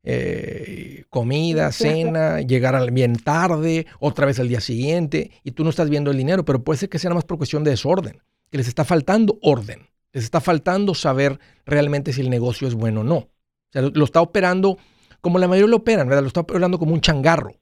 eh, 0.03 1.03
comida, 1.09 1.71
cena, 1.71 2.41
llegar 2.41 2.91
bien 2.91 3.15
tarde, 3.17 3.85
otra 3.99 4.25
vez 4.25 4.39
al 4.39 4.47
día 4.47 4.61
siguiente, 4.61 5.31
y 5.43 5.51
tú 5.51 5.63
no 5.63 5.69
estás 5.69 5.89
viendo 5.89 6.11
el 6.11 6.17
dinero, 6.17 6.45
pero 6.45 6.63
puede 6.63 6.79
ser 6.79 6.89
que 6.89 6.99
sea 6.99 7.13
más 7.13 7.25
por 7.25 7.37
cuestión 7.37 7.63
de 7.63 7.71
desorden, 7.71 8.21
que 8.49 8.57
les 8.57 8.67
está 8.67 8.85
faltando 8.85 9.37
orden, 9.41 9.89
les 10.13 10.23
está 10.23 10.41
faltando 10.41 10.95
saber 10.95 11.39
realmente 11.65 12.13
si 12.13 12.21
el 12.21 12.29
negocio 12.29 12.67
es 12.67 12.75
bueno 12.75 13.01
o 13.01 13.03
no. 13.03 13.17
O 13.17 13.71
sea, 13.71 13.81
lo, 13.81 14.03
está 14.03 14.21
operando 14.21 14.77
como 15.21 15.37
la 15.37 15.47
mayoría 15.47 15.69
lo 15.69 15.77
operan, 15.77 16.07
¿verdad? 16.07 16.23
Lo 16.23 16.27
está 16.27 16.39
operando 16.39 16.79
como 16.79 16.93
un 16.93 17.01
changarro. 17.01 17.55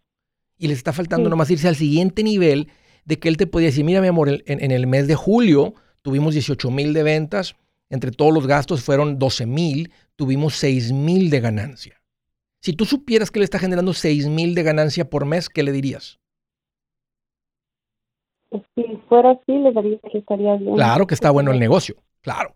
Y 0.57 0.67
les 0.67 0.77
está 0.77 0.93
faltando 0.93 1.29
nomás 1.29 1.49
irse 1.51 1.67
al 1.67 1.75
siguiente 1.75 2.23
nivel 2.23 2.69
de 3.05 3.19
que 3.19 3.29
él 3.29 3.37
te 3.37 3.47
podía 3.47 3.67
decir, 3.67 3.83
mira 3.83 4.01
mi 4.01 4.07
amor, 4.07 4.29
en, 4.29 4.41
en 4.45 4.71
el 4.71 4.87
mes 4.87 5.07
de 5.07 5.15
julio 5.15 5.73
tuvimos 6.01 6.33
18 6.33 6.71
mil 6.71 6.93
de 6.93 7.03
ventas, 7.03 7.55
entre 7.89 8.11
todos 8.11 8.33
los 8.33 8.47
gastos 8.47 8.83
fueron 8.83 9.19
12 9.19 9.45
mil, 9.45 9.91
tuvimos 10.15 10.55
6 10.55 10.93
mil 10.93 11.29
de 11.29 11.39
ganancia. 11.39 11.96
Si 12.67 12.73
tú 12.73 12.83
supieras 12.83 13.31
que 13.31 13.39
le 13.39 13.45
está 13.45 13.59
generando 13.59 13.93
6 13.93 14.27
mil 14.27 14.53
de 14.53 14.61
ganancia 14.61 15.09
por 15.09 15.23
mes, 15.23 15.47
¿qué 15.47 15.63
le 15.63 15.71
dirías? 15.71 16.19
Pues, 18.49 18.61
si 18.75 18.83
fuera 19.07 19.31
así, 19.31 19.53
le 19.53 19.71
diría 19.71 19.99
que 20.11 20.17
estaría 20.17 20.53
bien. 20.57 20.75
Claro 20.75 21.07
que 21.07 21.13
está 21.13 21.31
bueno 21.31 21.51
el 21.51 21.59
negocio, 21.59 21.95
claro. 22.19 22.53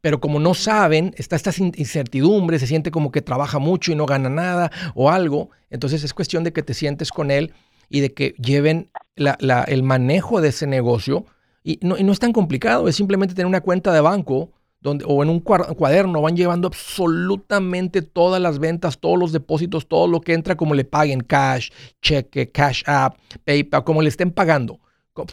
Pero 0.00 0.18
como 0.18 0.40
no 0.40 0.54
saben, 0.54 1.12
está 1.18 1.36
esta 1.36 1.50
incertidumbre, 1.58 2.58
se 2.58 2.66
siente 2.66 2.90
como 2.90 3.12
que 3.12 3.20
trabaja 3.20 3.58
mucho 3.58 3.92
y 3.92 3.96
no 3.96 4.06
gana 4.06 4.30
nada 4.30 4.70
o 4.94 5.10
algo, 5.10 5.50
entonces 5.68 6.04
es 6.04 6.14
cuestión 6.14 6.42
de 6.42 6.54
que 6.54 6.62
te 6.62 6.72
sientes 6.72 7.10
con 7.10 7.30
él 7.30 7.52
y 7.90 8.00
de 8.00 8.14
que 8.14 8.30
lleven 8.38 8.88
el 9.16 9.82
manejo 9.82 10.40
de 10.40 10.48
ese 10.48 10.66
negocio. 10.66 11.26
Y 11.62 11.78
no, 11.82 11.98
y 11.98 12.02
no 12.02 12.12
es 12.12 12.18
tan 12.18 12.32
complicado, 12.32 12.88
es 12.88 12.96
simplemente 12.96 13.34
tener 13.34 13.46
una 13.46 13.60
cuenta 13.60 13.92
de 13.92 14.00
banco 14.00 14.52
o 14.84 15.22
en 15.22 15.30
un 15.30 15.40
cuaderno 15.40 16.20
van 16.20 16.36
llevando 16.36 16.68
absolutamente 16.68 18.02
todas 18.02 18.40
las 18.40 18.58
ventas, 18.58 18.98
todos 18.98 19.18
los 19.18 19.32
depósitos, 19.32 19.88
todo 19.88 20.06
lo 20.06 20.20
que 20.20 20.34
entra, 20.34 20.56
como 20.56 20.74
le 20.74 20.84
paguen, 20.84 21.20
cash, 21.20 21.70
cheque, 22.02 22.50
cash 22.50 22.82
app, 22.86 23.18
PayPal, 23.44 23.84
como 23.84 24.02
le 24.02 24.08
estén 24.08 24.30
pagando, 24.30 24.80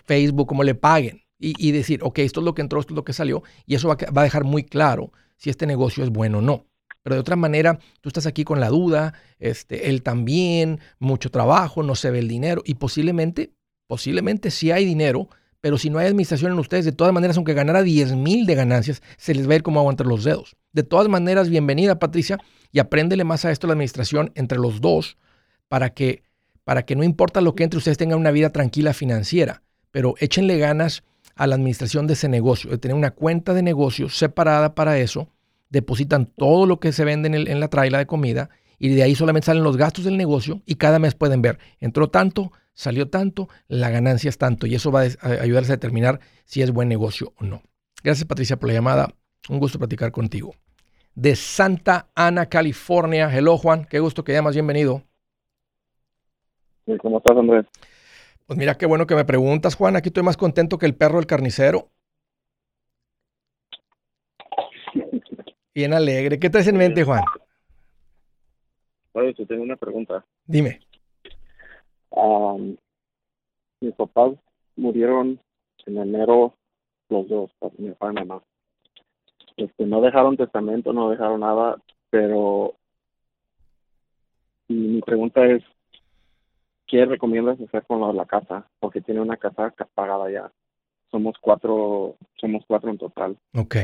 Facebook, 0.05 0.47
como 0.47 0.63
le 0.63 0.75
paguen. 0.75 1.21
Y, 1.43 1.71
decir, 1.71 2.01
ok, 2.03 2.19
esto 2.19 2.39
es 2.39 2.45
lo 2.45 2.53
que 2.53 2.61
entró, 2.61 2.79
esto 2.79 2.93
es 2.93 2.95
lo 2.95 3.03
que 3.03 3.13
salió, 3.13 3.41
y 3.65 3.73
eso 3.73 3.87
va, 3.87 3.97
va 4.15 4.21
a 4.21 4.25
dejar 4.25 4.43
muy 4.43 4.63
claro 4.63 5.11
si 5.37 5.49
este 5.49 5.65
negocio 5.65 6.03
es 6.03 6.11
bueno 6.11 6.37
o 6.37 6.41
no. 6.41 6.67
Pero 7.01 7.15
de 7.15 7.21
otra 7.21 7.35
manera, 7.35 7.79
tú 7.99 8.09
estás 8.09 8.27
aquí 8.27 8.43
con 8.43 8.59
la 8.59 8.69
duda, 8.69 9.15
este, 9.39 9.89
él 9.89 10.03
también, 10.03 10.79
mucho 10.99 11.31
trabajo, 11.31 11.81
no 11.81 11.95
se 11.95 12.11
ve 12.11 12.19
el 12.19 12.27
dinero, 12.27 12.61
y 12.63 12.75
posiblemente, 12.75 13.53
posiblemente 13.87 14.51
sí 14.51 14.69
hay 14.69 14.85
dinero, 14.85 15.29
pero 15.61 15.77
si 15.77 15.89
no 15.89 15.99
hay 15.99 16.07
administración 16.07 16.51
en 16.51 16.59
ustedes, 16.59 16.85
de 16.85 16.91
todas 16.91 17.13
maneras, 17.13 17.37
aunque 17.37 17.53
ganara 17.53 17.83
10 17.83 18.15
mil 18.15 18.47
de 18.47 18.55
ganancias, 18.55 19.01
se 19.17 19.35
les 19.35 19.47
va 19.47 19.53
a 19.53 19.55
ir 19.57 19.63
como 19.63 19.79
agua 19.79 19.91
entre 19.91 20.07
los 20.07 20.23
dedos. 20.23 20.57
De 20.73 20.83
todas 20.83 21.07
maneras, 21.07 21.49
bienvenida 21.49 21.99
Patricia 21.99 22.39
y 22.71 22.79
apréndele 22.79 23.23
más 23.23 23.45
a 23.45 23.51
esto 23.51 23.67
la 23.67 23.73
administración 23.73 24.31
entre 24.35 24.57
los 24.57 24.81
dos 24.81 25.17
para 25.67 25.91
que, 25.91 26.23
para 26.63 26.83
que 26.83 26.95
no 26.95 27.03
importa 27.03 27.41
lo 27.41 27.53
que 27.53 27.63
entre, 27.63 27.77
ustedes 27.77 27.99
tengan 27.99 28.19
una 28.19 28.31
vida 28.31 28.49
tranquila 28.49 28.93
financiera, 28.93 29.61
pero 29.91 30.15
échenle 30.19 30.57
ganas 30.57 31.03
a 31.35 31.45
la 31.45 31.55
administración 31.55 32.07
de 32.07 32.13
ese 32.13 32.27
negocio, 32.27 32.71
de 32.71 32.79
tener 32.79 32.97
una 32.97 33.11
cuenta 33.11 33.53
de 33.53 33.61
negocio 33.61 34.09
separada 34.09 34.73
para 34.73 34.97
eso, 34.97 35.29
depositan 35.69 36.25
todo 36.25 36.65
lo 36.65 36.79
que 36.79 36.91
se 36.91 37.05
vende 37.05 37.27
en, 37.27 37.35
en 37.35 37.59
la 37.59 37.67
traila 37.67 37.99
de 37.99 38.07
comida 38.07 38.49
y 38.79 38.89
de 38.89 39.03
ahí 39.03 39.13
solamente 39.13 39.45
salen 39.45 39.63
los 39.63 39.77
gastos 39.77 40.05
del 40.05 40.17
negocio 40.17 40.61
y 40.65 40.75
cada 40.75 40.97
mes 40.97 41.13
pueden 41.13 41.43
ver, 41.43 41.59
entró 41.79 42.09
tanto, 42.09 42.51
salió 42.73 43.09
tanto, 43.09 43.47
la 43.67 43.89
ganancia 43.89 44.29
es 44.29 44.37
tanto 44.37 44.67
y 44.67 44.75
eso 44.75 44.91
va 44.91 45.01
a 45.01 45.27
ayudarles 45.41 45.69
a 45.69 45.73
determinar 45.73 46.19
si 46.45 46.61
es 46.61 46.71
buen 46.71 46.89
negocio 46.89 47.33
o 47.39 47.45
no. 47.45 47.61
Gracias 48.03 48.27
Patricia 48.27 48.57
por 48.57 48.69
la 48.69 48.75
llamada, 48.75 49.13
un 49.49 49.59
gusto 49.59 49.79
platicar 49.79 50.11
contigo. 50.11 50.53
De 51.13 51.35
Santa 51.35 52.07
Ana, 52.15 52.47
California. 52.47 53.29
Hello 53.35 53.57
Juan, 53.57 53.85
qué 53.85 53.99
gusto 53.99 54.23
que 54.23 54.33
llamas, 54.33 54.55
bienvenido. 54.55 55.03
Sí, 56.85 56.97
¿Cómo 56.97 57.17
estás 57.17 57.37
Andrés? 57.37 57.65
Pues 58.45 58.57
mira 58.57 58.77
qué 58.77 58.85
bueno 58.85 59.05
que 59.05 59.15
me 59.15 59.25
preguntas 59.25 59.75
Juan, 59.75 59.95
aquí 59.95 60.09
estoy 60.09 60.23
más 60.23 60.37
contento 60.37 60.77
que 60.77 60.85
el 60.85 60.95
perro 60.95 61.17
del 61.17 61.27
carnicero. 61.27 61.89
Bien 65.73 65.93
alegre. 65.93 66.37
¿Qué 66.37 66.49
traes 66.49 66.67
en 66.67 66.75
mente, 66.75 67.05
Juan? 67.05 67.23
Oye, 69.13 69.33
yo 69.37 69.45
tengo 69.45 69.63
una 69.63 69.77
pregunta. 69.77 70.25
Dime 70.45 70.81
mis 73.79 73.95
papás 73.95 74.33
murieron 74.75 75.39
en 75.85 75.97
enero 75.97 76.53
los 77.09 77.27
dos, 77.27 77.51
mi 77.77 77.89
papá 77.91 78.11
y 78.11 78.13
mi 78.13 78.25
mamá. 78.25 78.43
Este, 79.57 79.85
no 79.85 80.01
dejaron 80.01 80.37
testamento, 80.37 80.93
no 80.93 81.09
dejaron 81.09 81.41
nada, 81.41 81.77
pero 82.09 82.75
mi 84.67 85.01
pregunta 85.01 85.45
es, 85.45 85.63
¿qué 86.87 87.05
recomiendas 87.05 87.59
hacer 87.59 87.85
con 87.85 88.15
la, 88.15 88.25
casa? 88.25 88.67
Porque 88.79 89.01
tiene 89.01 89.21
una 89.21 89.37
casa 89.37 89.73
pagada 89.93 90.31
ya. 90.31 90.51
Somos 91.09 91.35
cuatro, 91.41 92.15
somos 92.35 92.63
cuatro 92.65 92.89
en 92.89 92.97
total. 92.97 93.37
Ok. 93.53 93.75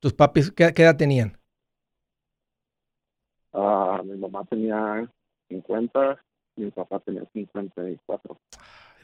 ¿Tus, 0.00 0.12
papis 0.14 0.50
qué, 0.50 0.72
edad 0.76 0.96
tenían? 0.96 1.38
Uh, 3.52 4.02
mi 4.04 4.16
mamá 4.16 4.44
tenía 4.44 5.08
50 5.48 6.20
mi 6.60 6.70
papá 6.70 7.00
tenía 7.00 7.24
54. 7.32 8.38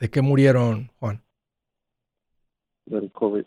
¿De 0.00 0.10
qué 0.10 0.22
murieron, 0.22 0.90
Juan? 0.98 1.22
Del 2.84 3.10
COVID. 3.10 3.44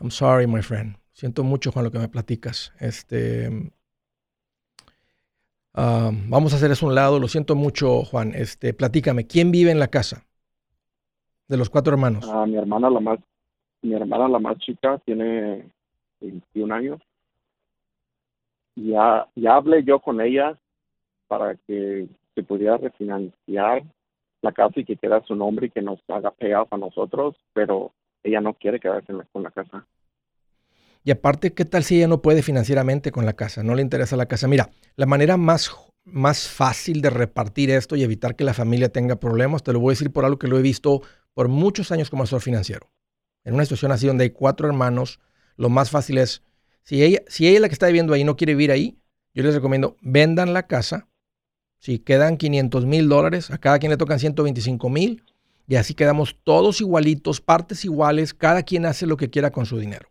I'm 0.00 0.10
sorry, 0.10 0.46
my 0.46 0.62
friend. 0.62 0.96
Siento 1.12 1.44
mucho, 1.44 1.70
Juan, 1.70 1.84
lo 1.84 1.90
que 1.90 1.98
me 1.98 2.08
platicas. 2.08 2.72
Este, 2.80 3.48
um, 5.74 6.30
vamos 6.30 6.52
a 6.52 6.56
hacer 6.56 6.70
eso 6.70 6.86
a 6.86 6.88
un 6.88 6.94
lado. 6.94 7.20
Lo 7.20 7.28
siento 7.28 7.54
mucho, 7.54 8.02
Juan. 8.04 8.32
Este, 8.34 8.74
platícame, 8.74 9.26
¿quién 9.26 9.52
vive 9.52 9.70
en 9.70 9.78
la 9.78 9.88
casa? 9.88 10.26
De 11.46 11.56
los 11.56 11.70
cuatro 11.70 11.92
hermanos. 11.92 12.28
Ah, 12.32 12.46
mi 12.46 12.56
hermana 12.56 12.90
la 12.90 13.00
más, 13.00 13.20
mi 13.82 13.94
hermana 13.94 14.28
la 14.28 14.38
más 14.38 14.58
chica 14.58 14.98
tiene 15.04 15.70
21 16.20 16.74
años. 16.74 17.00
Ya, 18.76 19.28
ya 19.36 19.54
hablé 19.54 19.84
yo 19.84 20.00
con 20.00 20.20
ella 20.20 20.58
para 21.28 21.54
que 21.54 22.08
se 22.34 22.42
pudiera 22.42 22.76
refinanciar 22.76 23.84
la 24.42 24.52
casa 24.52 24.80
y 24.80 24.84
que 24.84 24.96
quede 24.96 25.22
su 25.26 25.34
nombre 25.34 25.66
y 25.66 25.70
que 25.70 25.82
nos 25.82 25.98
haga 26.08 26.30
pegado 26.30 26.68
a 26.70 26.76
nosotros, 26.76 27.34
pero 27.52 27.92
ella 28.22 28.40
no 28.40 28.54
quiere 28.54 28.80
quedarse 28.80 29.12
con 29.32 29.42
la 29.42 29.50
casa. 29.50 29.86
Y 31.02 31.10
aparte, 31.10 31.52
¿qué 31.52 31.66
tal 31.66 31.84
si 31.84 31.98
ella 31.98 32.08
no 32.08 32.22
puede 32.22 32.42
financieramente 32.42 33.12
con 33.12 33.26
la 33.26 33.34
casa? 33.34 33.62
No 33.62 33.74
le 33.74 33.82
interesa 33.82 34.16
la 34.16 34.26
casa. 34.26 34.48
Mira, 34.48 34.70
la 34.96 35.04
manera 35.04 35.36
más, 35.36 35.70
más 36.04 36.48
fácil 36.48 37.02
de 37.02 37.10
repartir 37.10 37.70
esto 37.70 37.94
y 37.94 38.02
evitar 38.02 38.36
que 38.36 38.44
la 38.44 38.54
familia 38.54 38.88
tenga 38.88 39.16
problemas, 39.16 39.62
te 39.62 39.74
lo 39.74 39.80
voy 39.80 39.90
a 39.90 39.96
decir 39.96 40.12
por 40.12 40.24
algo 40.24 40.38
que 40.38 40.48
lo 40.48 40.58
he 40.58 40.62
visto 40.62 41.02
por 41.34 41.48
muchos 41.48 41.92
años 41.92 42.08
como 42.08 42.22
asesor 42.22 42.40
financiero. 42.40 42.90
En 43.44 43.54
una 43.54 43.64
situación 43.64 43.92
así 43.92 44.06
donde 44.06 44.24
hay 44.24 44.30
cuatro 44.30 44.66
hermanos, 44.66 45.20
lo 45.56 45.68
más 45.68 45.90
fácil 45.90 46.16
es, 46.16 46.42
si 46.82 47.02
ella, 47.02 47.20
si 47.26 47.48
ella 47.48 47.60
la 47.60 47.68
que 47.68 47.74
está 47.74 47.86
viviendo 47.86 48.14
ahí 48.14 48.24
no 48.24 48.36
quiere 48.36 48.54
vivir 48.54 48.70
ahí, 48.70 48.98
yo 49.34 49.42
les 49.42 49.54
recomiendo 49.54 49.96
vendan 50.00 50.54
la 50.54 50.66
casa, 50.66 51.08
si 51.84 51.98
quedan 51.98 52.38
500 52.38 52.86
mil 52.86 53.10
dólares, 53.10 53.50
a 53.50 53.58
cada 53.58 53.78
quien 53.78 53.90
le 53.90 53.98
tocan 53.98 54.18
125 54.18 54.88
mil 54.88 55.22
y 55.68 55.74
así 55.74 55.92
quedamos 55.92 56.34
todos 56.42 56.80
igualitos, 56.80 57.42
partes 57.42 57.84
iguales, 57.84 58.32
cada 58.32 58.62
quien 58.62 58.86
hace 58.86 59.06
lo 59.06 59.18
que 59.18 59.28
quiera 59.28 59.50
con 59.50 59.66
su 59.66 59.78
dinero. 59.78 60.10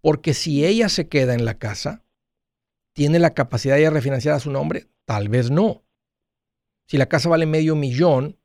Porque 0.00 0.34
si 0.34 0.66
ella 0.66 0.88
se 0.88 1.06
queda 1.06 1.34
en 1.34 1.44
la 1.44 1.54
casa, 1.54 2.02
¿tiene 2.94 3.20
la 3.20 3.32
capacidad 3.32 3.76
de 3.76 3.90
refinanciar 3.90 4.34
a 4.34 4.40
su 4.40 4.50
nombre? 4.50 4.88
Tal 5.04 5.28
vez 5.28 5.52
no. 5.52 5.84
Si 6.88 6.96
la 6.96 7.06
casa 7.06 7.28
vale 7.28 7.46
medio 7.46 7.76
millón, 7.76 8.36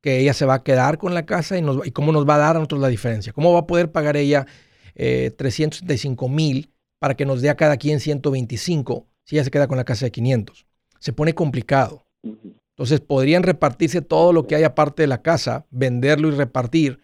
que 0.00 0.20
ella 0.20 0.32
se 0.32 0.46
va 0.46 0.54
a 0.54 0.62
quedar 0.62 0.96
con 0.96 1.12
la 1.12 1.26
casa 1.26 1.58
y, 1.58 1.90
cómo 1.90 2.12
nos 2.12 2.26
va 2.26 2.36
a 2.36 2.38
dar 2.38 2.56
a 2.56 2.60
nosotros 2.60 2.80
la 2.80 2.88
diferencia. 2.88 3.34
¿Cómo 3.34 3.52
va 3.52 3.60
a 3.60 3.66
poder 3.66 3.92
pagar 3.92 4.16
ella 4.16 4.46
eh, 4.94 5.34
365 5.36 6.30
mil 6.30 6.72
para 6.98 7.14
que 7.14 7.26
nos 7.26 7.42
dé 7.42 7.50
a 7.50 7.56
cada 7.56 7.76
quien 7.76 8.00
125 8.00 9.06
si 9.24 9.36
ella 9.36 9.44
se 9.44 9.50
queda 9.50 9.68
con 9.68 9.76
la 9.76 9.84
casa 9.84 10.06
de 10.06 10.10
500? 10.10 10.66
Se 11.04 11.12
pone 11.12 11.34
complicado. 11.34 12.06
Entonces 12.22 13.02
podrían 13.02 13.42
repartirse 13.42 14.00
todo 14.00 14.32
lo 14.32 14.46
que 14.46 14.54
hay 14.54 14.62
aparte 14.62 15.02
de 15.02 15.06
la 15.06 15.20
casa, 15.20 15.66
venderlo 15.70 16.28
y 16.28 16.30
repartir, 16.30 16.98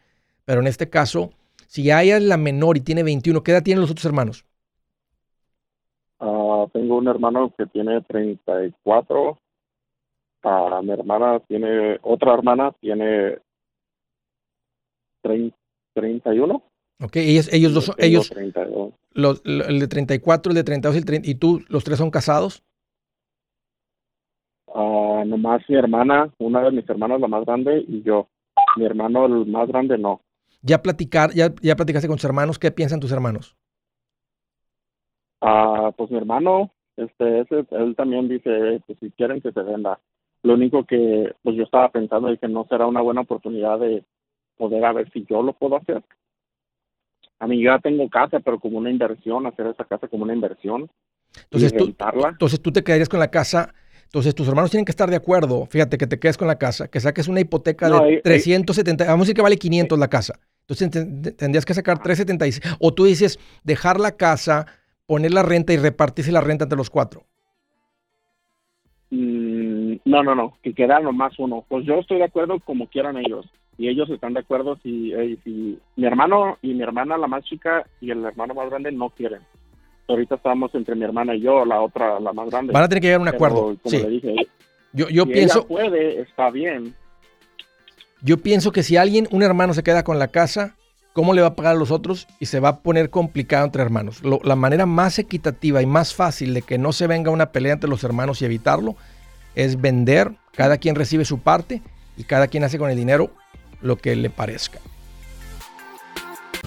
pero 0.47 0.63
en 0.63 0.67
este 0.67 0.89
caso, 0.89 1.33
si 1.67 1.83
ella 1.91 2.17
es 2.17 2.23
la 2.23 2.39
menor 2.39 2.79
y 2.79 2.81
tiene 2.81 3.03
21, 3.03 3.43
¿qué 3.43 3.51
edad 3.51 3.63
tienen 3.63 3.83
los 3.83 3.91
otros 3.91 4.07
hermanos? 4.07 4.47
Ah, 6.19 6.65
tengo 6.73 6.97
un 6.97 7.09
hermano 7.09 7.53
que 7.59 7.67
tiene 7.67 8.01
34. 8.01 9.39
Uh, 10.45 10.83
mi 10.83 10.93
hermana 10.93 11.41
tiene, 11.41 11.99
otra 12.01 12.33
hermana 12.33 12.73
tiene 12.81 13.37
30, 15.21 15.55
31. 15.93 16.63
Ok, 17.03 17.17
ellos, 17.17 17.53
ellos 17.53 17.75
dos, 17.75 17.93
ellos, 17.99 18.33
los, 19.13 19.43
el 19.45 19.79
de 19.79 19.89
34, 19.89 20.53
el 20.53 20.57
de 20.57 20.65
32 20.65 20.95
y 20.95 20.99
el 20.99 21.05
30, 21.05 21.29
¿y 21.29 21.35
tú, 21.35 21.61
los 21.69 21.85
tres 21.85 21.99
son 21.99 22.11
casados? 22.11 22.65
Uh, 24.73 25.25
nomás 25.27 25.63
mi 25.69 25.77
hermana, 25.77 26.31
una 26.39 26.63
de 26.63 26.71
mis 26.71 26.89
hermanas, 26.89 27.21
la 27.21 27.29
más 27.29 27.45
grande, 27.45 27.85
y 27.87 28.03
yo. 28.03 28.29
Mi 28.77 28.85
hermano, 28.85 29.27
el 29.27 29.47
más 29.47 29.69
grande, 29.69 29.99
no. 29.99 30.21
¿Ya 30.63 30.81
platicar, 30.81 31.33
ya, 31.33 31.53
ya 31.61 31.75
platicaste 31.75 32.07
con 32.07 32.17
tus 32.17 32.25
hermanos? 32.25 32.59
¿Qué 32.59 32.71
piensan 32.71 33.01
tus 33.01 33.11
hermanos? 33.11 33.57
Ah, 35.41 35.91
pues 35.97 36.11
mi 36.11 36.19
hermano, 36.19 36.71
este, 36.97 37.41
ese, 37.41 37.67
él 37.71 37.97
también 37.97 38.29
dice, 38.29 38.81
pues 38.87 38.99
si 39.01 39.11
quieren 39.13 39.41
que 39.41 39.53
se 39.53 39.63
venda. 39.63 39.99
Lo 40.43 40.55
único 40.55 40.85
que, 40.85 41.35
pues 41.43 41.57
yo 41.57 41.65
estaba 41.65 41.91
pensando 41.91 42.29
es 42.29 42.39
que 42.39 42.49
no 42.49 42.67
será 42.69 42.87
una 42.87 43.01
buena 43.01 43.23
oportunidad 43.23 43.79
de 43.79 44.05
poder 44.57 44.85
a 44.85 44.93
ver 44.93 45.11
si 45.13 45.27
yo 45.29 45.43
lo 45.43 45.53
puedo 45.53 45.77
hacer. 45.77 46.03
A 47.39 47.47
mí 47.47 47.63
ya 47.63 47.79
tengo 47.79 48.09
casa, 48.09 48.39
pero 48.41 48.61
como 48.61 48.79
una 48.79 48.91
inversión, 48.91 49.47
hacer 49.47 49.67
esa 49.67 49.85
casa 49.85 50.09
como 50.09 50.25
una 50.25 50.35
inversión. 50.35 50.91
Entonces, 51.45 51.75
tú, 51.75 51.95
entonces 52.29 52.61
tú 52.61 52.71
te 52.71 52.85
quedarías 52.85 53.09
con 53.09 53.21
la 53.21 53.31
casa. 53.31 53.73
Entonces 54.11 54.35
tus 54.35 54.49
hermanos 54.49 54.73
tienen 54.73 54.85
que 54.85 54.91
estar 54.91 55.09
de 55.09 55.15
acuerdo, 55.15 55.67
fíjate, 55.67 55.97
que 55.97 56.09
te 56.09 56.19
quedes 56.19 56.37
con 56.37 56.49
la 56.49 56.59
casa, 56.59 56.89
que 56.89 56.99
saques 56.99 57.29
una 57.29 57.39
hipoteca 57.39 57.89
de 57.89 58.21
370, 58.25 59.05
vamos 59.05 59.21
a 59.21 59.23
decir 59.23 59.37
que 59.37 59.43
vale 59.43 59.57
500 59.57 59.97
la 59.97 60.09
casa. 60.09 60.35
Entonces 60.67 61.37
tendrías 61.37 61.65
que 61.65 61.75
sacar 61.75 62.03
376. 62.03 62.77
O 62.81 62.93
tú 62.93 63.05
dices, 63.05 63.39
dejar 63.63 64.01
la 64.01 64.17
casa, 64.17 64.67
poner 65.07 65.33
la 65.33 65.45
renta 65.45 65.73
y 65.73 65.77
repartirse 65.77 66.33
la 66.33 66.41
renta 66.41 66.65
entre 66.65 66.77
los 66.77 66.91
cuatro? 66.91 67.23
Mm, 69.11 69.95
no, 70.05 70.23
no, 70.25 70.35
no, 70.35 70.55
que 70.61 70.75
queda 70.75 70.99
nomás 70.99 71.39
uno. 71.39 71.65
Pues 71.69 71.87
yo 71.87 71.95
estoy 71.95 72.19
de 72.19 72.25
acuerdo 72.25 72.59
como 72.59 72.89
quieran 72.89 73.17
ellos. 73.17 73.47
Y 73.79 73.89
ellos 73.89 74.11
están 74.11 74.35
de 74.35 74.41
acuerdo 74.41 74.77
si, 74.83 75.13
eh, 75.13 75.39
si 75.45 75.79
mi 75.95 76.05
hermano 76.05 76.59
y 76.63 76.75
mi 76.75 76.83
hermana, 76.83 77.17
la 77.17 77.29
más 77.29 77.45
chica, 77.45 77.87
y 78.01 78.11
el 78.11 78.25
hermano 78.25 78.55
más 78.55 78.69
grande 78.71 78.91
no 78.91 79.11
quieren. 79.11 79.41
Ahorita 80.11 80.35
estamos 80.35 80.75
entre 80.75 80.95
mi 80.95 81.05
hermana 81.05 81.35
y 81.35 81.41
yo, 81.41 81.65
la 81.65 81.81
otra, 81.81 82.19
la 82.21 82.33
más 82.33 82.51
grande. 82.51 82.73
Van 82.73 82.83
a 82.83 82.89
tener 82.89 83.01
que 83.01 83.07
llegar 83.09 83.21
a 83.21 83.23
un 83.23 83.29
acuerdo. 83.29 83.77
sí. 83.85 83.99
dije, 83.99 84.35
yo, 84.93 85.09
yo 85.09 85.27
pienso. 85.27 85.67
puede, 85.67 86.21
está 86.21 86.51
bien. 86.51 86.95
Yo 88.23 88.39
pienso 88.39 88.73
que 88.73 88.83
si 88.83 88.97
alguien, 88.97 89.29
un 89.31 89.43
hermano 89.43 89.73
se 89.73 89.83
queda 89.83 90.03
con 90.03 90.19
la 90.19 90.29
casa, 90.29 90.77
cómo 91.13 91.33
le 91.33 91.43
va 91.43 91.49
a 91.49 91.55
pagar 91.55 91.77
a 91.77 91.79
los 91.79 91.91
otros 91.91 92.27
y 92.39 92.47
se 92.47 92.61
va 92.61 92.69
a 92.69 92.81
poner 92.81 93.11
complicado 93.11 93.65
entre 93.65 93.83
hermanos. 93.83 94.23
la 94.23 94.57
manera 94.57 94.87
más 94.87 95.19
equitativa 95.19 95.83
y 95.83 95.87
más 95.87 96.15
fácil 96.15 96.55
de 96.55 96.63
que 96.63 96.79
no 96.79 96.93
se 96.93 97.07
venga 97.07 97.31
una 97.31 97.53
pelea 97.53 97.75
entre 97.75 97.91
los 97.91 98.05
hermanos 98.05 98.43
y 98.43 98.45
evitarlo 98.45 98.97
es 99.55 99.81
vender, 99.81 100.33
cada 100.53 100.79
quien 100.79 100.95
recibe 100.95 101.25
su 101.25 101.41
parte 101.41 101.83
y 102.17 102.25
cada 102.25 102.49
quien 102.49 102.65
hace 102.65 102.79
con 102.79 102.91
el 102.91 102.97
dinero 102.97 103.31
lo 103.81 103.97
que 103.97 104.15
le 104.15 104.31
parezca. 104.31 104.79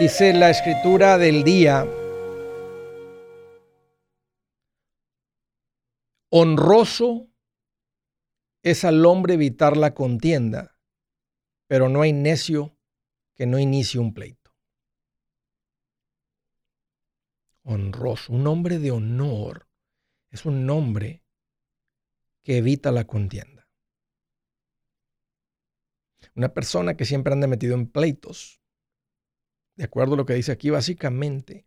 Dice 0.00 0.32
la 0.32 0.50
escritura 0.50 1.18
del 1.18 1.44
día, 1.44 1.86
honroso 6.30 7.28
es 8.62 8.84
al 8.84 9.06
hombre 9.06 9.34
evitar 9.34 9.76
la 9.76 9.94
contienda, 9.94 10.78
pero 11.68 11.88
no 11.88 12.02
hay 12.02 12.12
necio 12.12 12.76
que 13.36 13.46
no 13.46 13.58
inicie 13.58 14.00
un 14.00 14.14
pleito. 14.14 14.39
Honroso, 17.62 18.32
un 18.32 18.46
hombre 18.46 18.78
de 18.78 18.90
honor 18.90 19.68
es 20.30 20.44
un 20.44 20.68
hombre 20.70 21.22
que 22.42 22.58
evita 22.58 22.90
la 22.90 23.04
contienda. 23.04 23.68
Una 26.34 26.54
persona 26.54 26.96
que 26.96 27.04
siempre 27.04 27.32
anda 27.32 27.46
metido 27.46 27.74
en 27.74 27.86
pleitos, 27.86 28.60
de 29.74 29.84
acuerdo 29.84 30.14
a 30.14 30.16
lo 30.16 30.26
que 30.26 30.34
dice 30.34 30.52
aquí, 30.52 30.70
básicamente 30.70 31.66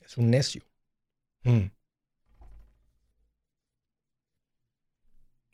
es 0.00 0.16
un 0.16 0.30
necio. 0.30 0.64
Mm. 1.44 1.66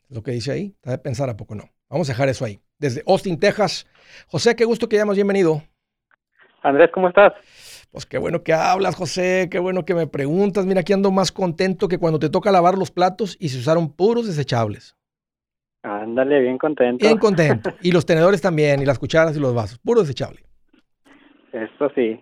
lo 0.09 0.23
que 0.23 0.31
dice 0.31 0.51
ahí. 0.51 0.75
Está 0.75 0.91
de 0.91 0.97
pensar 0.97 1.29
a 1.29 1.37
poco 1.37 1.55
no. 1.55 1.69
Vamos 1.89 2.09
a 2.09 2.13
dejar 2.13 2.29
eso 2.29 2.45
ahí. 2.45 2.59
Desde 2.77 3.03
Austin, 3.07 3.39
Texas. 3.39 3.87
José, 4.27 4.55
qué 4.55 4.65
gusto 4.65 4.89
que 4.89 4.97
hayamos 4.97 5.15
bienvenido. 5.15 5.63
Andrés, 6.61 6.89
¿cómo 6.93 7.07
estás? 7.07 7.33
Pues 7.91 8.05
qué 8.05 8.19
bueno 8.19 8.43
que 8.43 8.53
hablas, 8.53 8.95
José, 8.95 9.47
qué 9.49 9.57
bueno 9.57 9.83
que 9.83 9.95
me 9.95 10.05
preguntas. 10.05 10.65
Mira, 10.65 10.81
aquí 10.81 10.93
ando 10.93 11.11
más 11.11 11.31
contento 11.31 11.87
que 11.87 11.97
cuando 11.97 12.19
te 12.19 12.29
toca 12.29 12.51
lavar 12.51 12.77
los 12.77 12.91
platos 12.91 13.35
y 13.39 13.49
se 13.49 13.57
usaron 13.57 13.91
puros 13.95 14.27
desechables. 14.27 14.95
Ándale, 15.81 16.39
bien 16.41 16.57
contento. 16.57 17.05
Bien 17.05 17.17
contento. 17.17 17.71
Y 17.81 17.91
los 17.91 18.05
tenedores 18.05 18.41
también, 18.41 18.81
y 18.81 18.85
las 18.85 18.99
cucharas 18.99 19.35
y 19.35 19.39
los 19.39 19.55
vasos, 19.55 19.79
puro 19.79 20.01
desechable. 20.01 20.41
Eso 21.51 21.89
sí. 21.95 22.21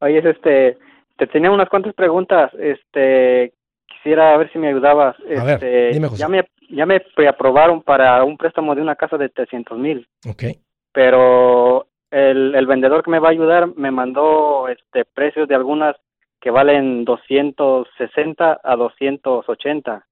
Oye, 0.00 0.18
este, 0.18 0.78
te 1.18 1.26
tenía 1.26 1.50
unas 1.50 1.68
cuantas 1.68 1.92
preguntas. 1.94 2.50
Este, 2.58 3.52
quisiera 3.86 4.36
ver 4.38 4.50
si 4.52 4.58
me 4.58 4.68
ayudabas. 4.68 5.16
A 5.36 5.44
ver, 5.44 5.54
este, 5.54 5.88
dime, 5.92 6.08
José. 6.08 6.20
Ya 6.20 6.28
me, 6.28 6.48
ya 6.70 6.86
me 6.86 7.00
preaprobaron 7.14 7.82
para 7.82 8.24
un 8.24 8.38
préstamo 8.38 8.74
de 8.74 8.80
una 8.80 8.96
casa 8.96 9.18
de 9.18 9.28
300 9.28 9.78
mil. 9.78 10.08
Ok. 10.26 10.44
Pero 10.92 11.86
el, 12.10 12.54
el 12.54 12.66
vendedor 12.66 13.02
que 13.02 13.10
me 13.10 13.18
va 13.18 13.28
a 13.28 13.32
ayudar 13.32 13.74
me 13.76 13.90
mandó 13.90 14.68
este 14.68 15.04
precios 15.04 15.48
de 15.48 15.54
algunas 15.54 15.96
que 16.40 16.50
valen 16.50 17.04
260 17.04 18.60
a 18.62 18.76
280. 18.76 20.06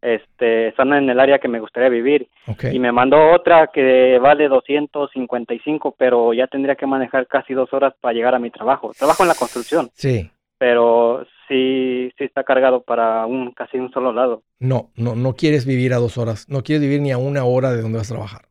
Este, 0.00 0.68
están 0.68 0.92
en 0.92 1.10
el 1.10 1.18
área 1.18 1.38
que 1.38 1.48
me 1.48 1.58
gustaría 1.58 1.88
vivir. 1.88 2.28
Okay. 2.46 2.76
Y 2.76 2.78
me 2.78 2.92
mandó 2.92 3.32
otra 3.32 3.68
que 3.72 4.18
vale 4.20 4.48
255, 4.48 5.96
pero 5.98 6.32
ya 6.32 6.46
tendría 6.46 6.76
que 6.76 6.86
manejar 6.86 7.26
casi 7.26 7.54
dos 7.54 7.72
horas 7.72 7.94
para 8.00 8.14
llegar 8.14 8.34
a 8.34 8.38
mi 8.38 8.50
trabajo. 8.50 8.92
Trabajo 8.96 9.24
en 9.24 9.28
la 9.28 9.34
construcción. 9.34 9.90
Sí. 9.94 10.30
Pero 10.58 11.26
sí, 11.48 12.12
sí 12.16 12.24
está 12.24 12.44
cargado 12.44 12.82
para 12.82 13.26
un 13.26 13.50
casi 13.52 13.78
un 13.78 13.90
solo 13.90 14.12
lado. 14.12 14.42
No, 14.60 14.90
no, 14.94 15.16
no 15.16 15.34
quieres 15.34 15.66
vivir 15.66 15.92
a 15.92 15.98
dos 15.98 16.18
horas. 16.18 16.48
No 16.48 16.62
quieres 16.62 16.82
vivir 16.82 17.00
ni 17.00 17.10
a 17.10 17.18
una 17.18 17.44
hora 17.44 17.72
de 17.72 17.82
donde 17.82 17.98
vas 17.98 18.10
a 18.10 18.14
trabajar. 18.14 18.42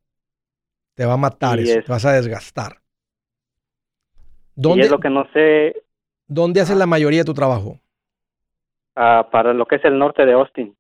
Te 0.96 1.06
va 1.06 1.14
a 1.14 1.18
matar 1.18 1.60
Y 1.60 1.64
eso. 1.64 1.80
es- 1.80 1.86
Te 1.86 1.92
vas 1.92 2.06
a 2.06 2.14
desgastar. 2.14 2.82
¿Dónde, 4.56 4.84
y 4.84 4.86
es 4.86 4.92
lo 4.92 5.00
que 5.00 5.10
no 5.10 5.28
sé. 5.34 5.84
¿Dónde 6.28 6.62
haces 6.62 6.78
la 6.78 6.86
mayoría 6.86 7.20
de 7.20 7.26
tu 7.26 7.34
trabajo? 7.34 7.80
Ah, 8.96 9.28
para 9.32 9.54
lo 9.54 9.66
que 9.66 9.76
es 9.76 9.86
el 9.86 9.98
norte 10.00 10.26
de 10.26 10.34
Austin. 10.34 10.76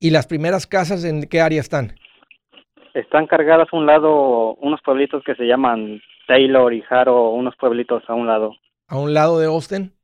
¿Y 0.00 0.10
las 0.10 0.26
primeras 0.26 0.66
casas 0.66 1.04
en 1.04 1.22
qué 1.22 1.40
área 1.40 1.60
están? 1.60 1.94
Están 2.94 3.26
cargadas 3.28 3.68
a 3.72 3.76
un 3.76 3.86
lado 3.86 4.54
unos 4.56 4.80
pueblitos 4.82 5.22
que 5.24 5.36
se 5.36 5.44
llaman 5.44 6.00
Taylor 6.26 6.72
y 6.74 6.82
Haro, 6.90 7.30
unos 7.30 7.54
pueblitos 7.56 8.02
a 8.08 8.14
un 8.14 8.26
lado. 8.26 8.52
¿A 8.88 8.98
un 8.98 9.14
lado 9.14 9.38
de 9.38 9.46
Austin? 9.46 9.94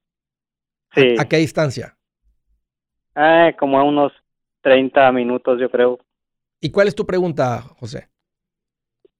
Sí. 0.94 1.16
¿A, 1.18 1.24
qué 1.24 1.38
distancia? 1.38 1.96
Eh, 3.16 3.56
como 3.58 3.78
a 3.78 3.82
unos 3.82 4.12
30 4.60 5.10
minutos, 5.10 5.60
yo 5.60 5.68
creo. 5.70 5.98
¿Y 6.60 6.70
cuál 6.70 6.86
es 6.86 6.94
tu 6.94 7.04
pregunta, 7.04 7.62
José? 7.80 8.08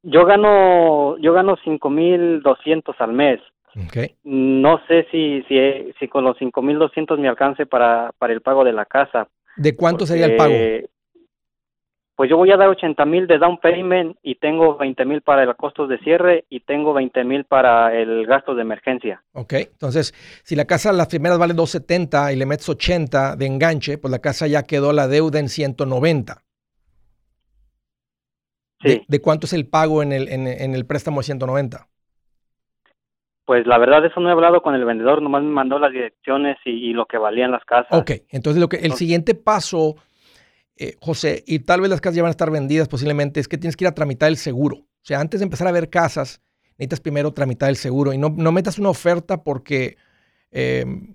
Yo 0.04 0.26
gano, 0.26 1.16
yo 1.18 1.32
gano 1.32 1.56
5.200 1.56 2.94
al 2.98 3.12
mes. 3.12 3.40
Okay. 3.86 4.14
No 4.22 4.78
sé 4.86 5.06
si, 5.10 5.42
si, 5.48 5.56
si 5.98 6.08
con 6.08 6.24
los 6.24 6.36
5.200 6.38 7.18
me 7.18 7.28
alcance 7.28 7.66
para, 7.66 8.12
para 8.18 8.32
el 8.32 8.40
pago 8.40 8.64
de 8.64 8.72
la 8.72 8.84
casa. 8.84 9.26
¿De 9.56 9.74
cuánto 9.74 10.06
sería 10.06 10.26
el 10.26 10.36
pago? 10.36 10.54
Pues 12.16 12.30
yo 12.30 12.36
voy 12.36 12.52
a 12.52 12.56
dar 12.56 12.68
80 12.68 13.04
mil 13.06 13.26
de 13.26 13.38
down 13.38 13.58
payment 13.58 14.16
y 14.22 14.36
tengo 14.36 14.76
20 14.76 15.04
mil 15.04 15.22
para 15.22 15.42
el 15.42 15.56
costos 15.56 15.88
de 15.88 15.98
cierre 15.98 16.44
y 16.48 16.60
tengo 16.60 16.92
20 16.92 17.24
mil 17.24 17.44
para 17.44 17.92
el 17.92 18.24
gasto 18.26 18.54
de 18.54 18.62
emergencia. 18.62 19.24
Ok, 19.32 19.54
entonces 19.54 20.14
si 20.44 20.54
la 20.54 20.64
casa 20.64 20.92
las 20.92 21.08
primeras 21.08 21.38
vale 21.38 21.54
270 21.54 22.32
y 22.32 22.36
le 22.36 22.46
metes 22.46 22.68
80 22.68 23.34
de 23.34 23.46
enganche, 23.46 23.98
pues 23.98 24.12
la 24.12 24.20
casa 24.20 24.46
ya 24.46 24.62
quedó 24.62 24.92
la 24.92 25.08
deuda 25.08 25.40
en 25.40 25.48
190. 25.48 26.43
Sí. 28.84 29.02
¿De, 29.08 29.20
cuánto 29.20 29.46
es 29.46 29.52
el 29.52 29.66
pago 29.66 30.02
en 30.02 30.12
el, 30.12 30.28
en, 30.28 30.74
el 30.74 30.86
préstamo 30.86 31.20
de 31.20 31.24
190? 31.24 31.88
Pues 33.46 33.66
la 33.66 33.78
verdad 33.78 34.04
eso 34.04 34.20
no 34.20 34.28
he 34.28 34.32
hablado 34.32 34.62
con 34.62 34.74
el 34.74 34.84
vendedor, 34.84 35.20
nomás 35.20 35.42
me 35.42 35.50
mandó 35.50 35.78
las 35.78 35.92
direcciones 35.92 36.56
y, 36.64 36.92
lo 36.92 37.06
que 37.06 37.18
valían 37.18 37.50
las 37.50 37.64
casas. 37.64 37.92
Ok, 37.92 38.12
entonces 38.30 38.60
lo 38.60 38.68
que 38.68 38.76
el 38.76 38.92
siguiente 38.92 39.34
paso 39.34 39.96
eh, 40.76 40.96
José, 41.00 41.44
y 41.46 41.60
tal 41.60 41.80
vez 41.80 41.90
las 41.90 42.00
casas 42.00 42.16
ya 42.16 42.22
van 42.22 42.30
a 42.30 42.32
estar 42.32 42.50
vendidas 42.50 42.88
posiblemente, 42.88 43.38
es 43.38 43.46
que 43.46 43.58
tienes 43.58 43.76
que 43.76 43.84
ir 43.84 43.88
a 43.88 43.94
tramitar 43.94 44.28
el 44.28 44.36
seguro. 44.36 44.78
O 44.78 45.06
sea, 45.06 45.20
antes 45.20 45.40
de 45.40 45.44
empezar 45.44 45.68
a 45.68 45.72
ver 45.72 45.88
casas, 45.88 46.40
necesitas 46.78 47.00
primero 47.00 47.32
tramitar 47.32 47.70
el 47.70 47.76
seguro 47.76 48.12
y 48.12 48.18
no, 48.18 48.30
no 48.30 48.50
metas 48.50 48.78
una 48.78 48.90
oferta 48.90 49.44
porque 49.44 49.96
em, 50.50 51.14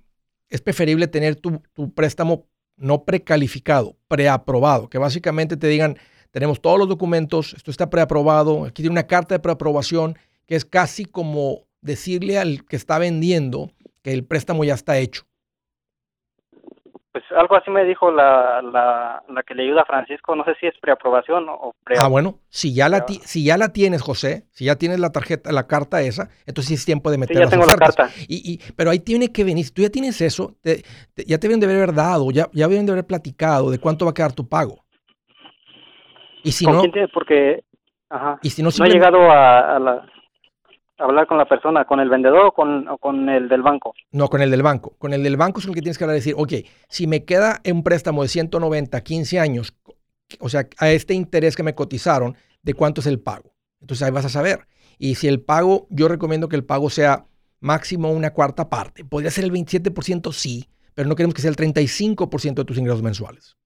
es 0.50 0.62
preferible 0.62 1.08
tener 1.08 1.36
tu, 1.36 1.62
préstamo 1.94 2.48
no 2.78 3.04
precalificado, 3.04 3.98
preaprobado, 4.08 4.90
que 4.90 4.98
básicamente 4.98 5.58
te 5.58 5.68
digan, 5.68 5.98
tenemos 6.32 6.62
todos 6.62 6.78
los 6.78 6.88
documentos, 6.88 7.54
esto 7.54 7.72
está 7.72 7.90
preaprobado, 7.90 8.66
aquí 8.66 8.82
tiene 8.84 8.94
una 8.94 9.08
carta 9.08 9.36
de 9.36 9.40
preaprobación, 9.40 10.18
que 10.48 10.56
es 10.56 10.66
casi 10.66 11.06
como 11.06 11.66
decirle 11.82 12.38
al 12.38 12.66
que 12.66 12.76
está 12.76 13.00
vendiendo 13.00 13.72
que 14.02 14.14
el 14.14 14.26
préstamo 14.26 14.64
ya 14.64 14.74
está 14.74 14.98
hecho. 14.98 15.24
Pues 17.12 17.24
algo 17.36 17.56
así 17.56 17.72
me 17.72 17.84
dijo 17.86 18.12
la, 18.12 18.62
la, 18.62 19.24
la 19.28 19.44
que 19.44 19.56
le 19.56 19.64
ayuda 19.64 19.82
a 19.82 19.86
Francisco, 19.86 20.36
no 20.36 20.46
sé 20.46 20.54
si 20.60 20.68
es 20.68 20.76
preaprobación 20.80 21.48
o 21.50 21.74
pre 21.84 21.98
Ah, 22.00 22.08
bueno, 22.08 22.38
si 22.50 22.76
ya, 22.76 22.88
la 22.88 23.04
si 23.08 23.44
ya 23.44 23.58
la 23.58 23.74
tienes, 23.74 24.04
José, 24.04 24.46
si 24.52 24.66
ya 24.66 24.76
tienes 24.76 25.00
la 25.00 25.12
tarjeta, 25.12 25.52
la 25.52 25.66
carta 25.66 26.02
esa, 26.02 26.30
entonces 26.46 26.68
sí 26.68 26.74
es 26.76 26.86
tiempo 26.86 27.10
de 27.10 27.18
meter 27.18 27.36
sí, 27.36 27.42
ya 27.44 27.50
tengo 27.50 27.66
la 27.66 27.78
carta. 27.78 28.12
Y, 28.28 28.54
y, 28.54 28.74
pero 28.74 28.92
ahí 28.92 29.00
tiene 29.00 29.32
que 29.32 29.44
venir, 29.44 29.66
si 29.66 29.72
tú 29.72 29.82
ya 29.82 29.90
tienes 29.90 30.22
eso, 30.22 30.56
ya 30.64 31.40
te 31.40 31.48
deben 31.48 31.60
de 31.60 31.66
haber 31.66 31.96
dado, 31.96 32.30
ya, 32.30 32.48
ya 32.54 32.68
deben 32.68 32.86
de 32.86 32.92
haber 32.92 33.08
platicado 33.08 33.72
de 33.72 33.80
cuánto 33.80 34.06
va 34.06 34.12
a 34.12 34.14
quedar 34.14 34.34
tu 34.34 34.48
pago. 34.48 34.86
Y 36.50 36.52
si 36.52 36.66
no... 36.66 36.82
Porque... 37.14 37.64
Ajá. 38.10 38.40
Y 38.42 38.50
si 38.50 38.64
no, 38.64 38.70
no 38.76 38.84
ha 38.84 38.88
llegado 38.88 39.20
a 39.32 39.80
la 39.80 40.06
hablar 41.00 41.28
con 41.28 41.38
la 41.38 41.46
persona, 41.46 41.86
con 41.86 42.00
el 42.00 42.10
vendedor 42.10 42.48
o 42.48 42.52
con, 42.52 42.86
con, 43.00 43.30
el 43.30 43.48
del 43.48 43.62
banco? 43.62 43.94
No, 44.12 44.28
con 44.28 44.42
el 44.42 44.52
del 44.52 44.62
banco. 44.62 44.96
Con 44.98 45.14
el 45.14 45.24
del 45.24 45.38
banco 45.38 45.60
es 45.60 45.66
el 45.66 45.74
que 45.74 45.82
tienes 45.82 45.98
que 45.98 46.04
hablar 46.04 46.18
y 46.18 46.20
decir, 46.20 46.36
ok, 46.38 46.54
si 46.88 47.08
me 47.08 47.26
queda 47.26 47.62
un 47.66 47.84
préstamo 47.84 48.22
de 48.22 48.28
190, 48.28 49.02
15 49.02 49.40
años, 49.40 49.76
o 50.40 50.50
sea, 50.50 50.68
a 50.78 50.90
este 50.90 51.14
interés 51.14 51.56
que 51.56 51.64
me 51.64 51.76
cotizaron, 51.76 52.36
¿de 52.62 52.74
cuánto 52.74 53.02
es 53.02 53.08
el 53.08 53.20
pago? 53.20 53.54
Entonces 53.82 54.06
ahí 54.06 54.12
vas 54.12 54.26
a 54.26 54.30
saber. 54.30 54.68
Y 54.98 55.16
si 55.16 55.28
el 55.28 55.42
pago, 55.42 55.88
yo 55.90 56.08
recomiendo 56.08 56.50
que 56.50 56.58
el 56.58 56.66
pago 56.66 56.90
sea 56.90 57.26
máximo 57.62 58.12
una 58.12 58.32
cuarta 58.32 58.70
parte. 58.70 59.06
Podría 59.06 59.32
ser 59.32 59.46
el 59.46 59.52
27%, 59.52 60.32
sí, 60.34 60.68
pero 60.94 61.08
no 61.08 61.16
queremos 61.16 61.34
que 61.34 61.42
sea 61.42 61.52
el 61.52 61.56
35% 61.56 62.56
de 62.56 62.66
tus 62.66 62.78
ingresos 62.78 63.02
mensuales. 63.02 63.58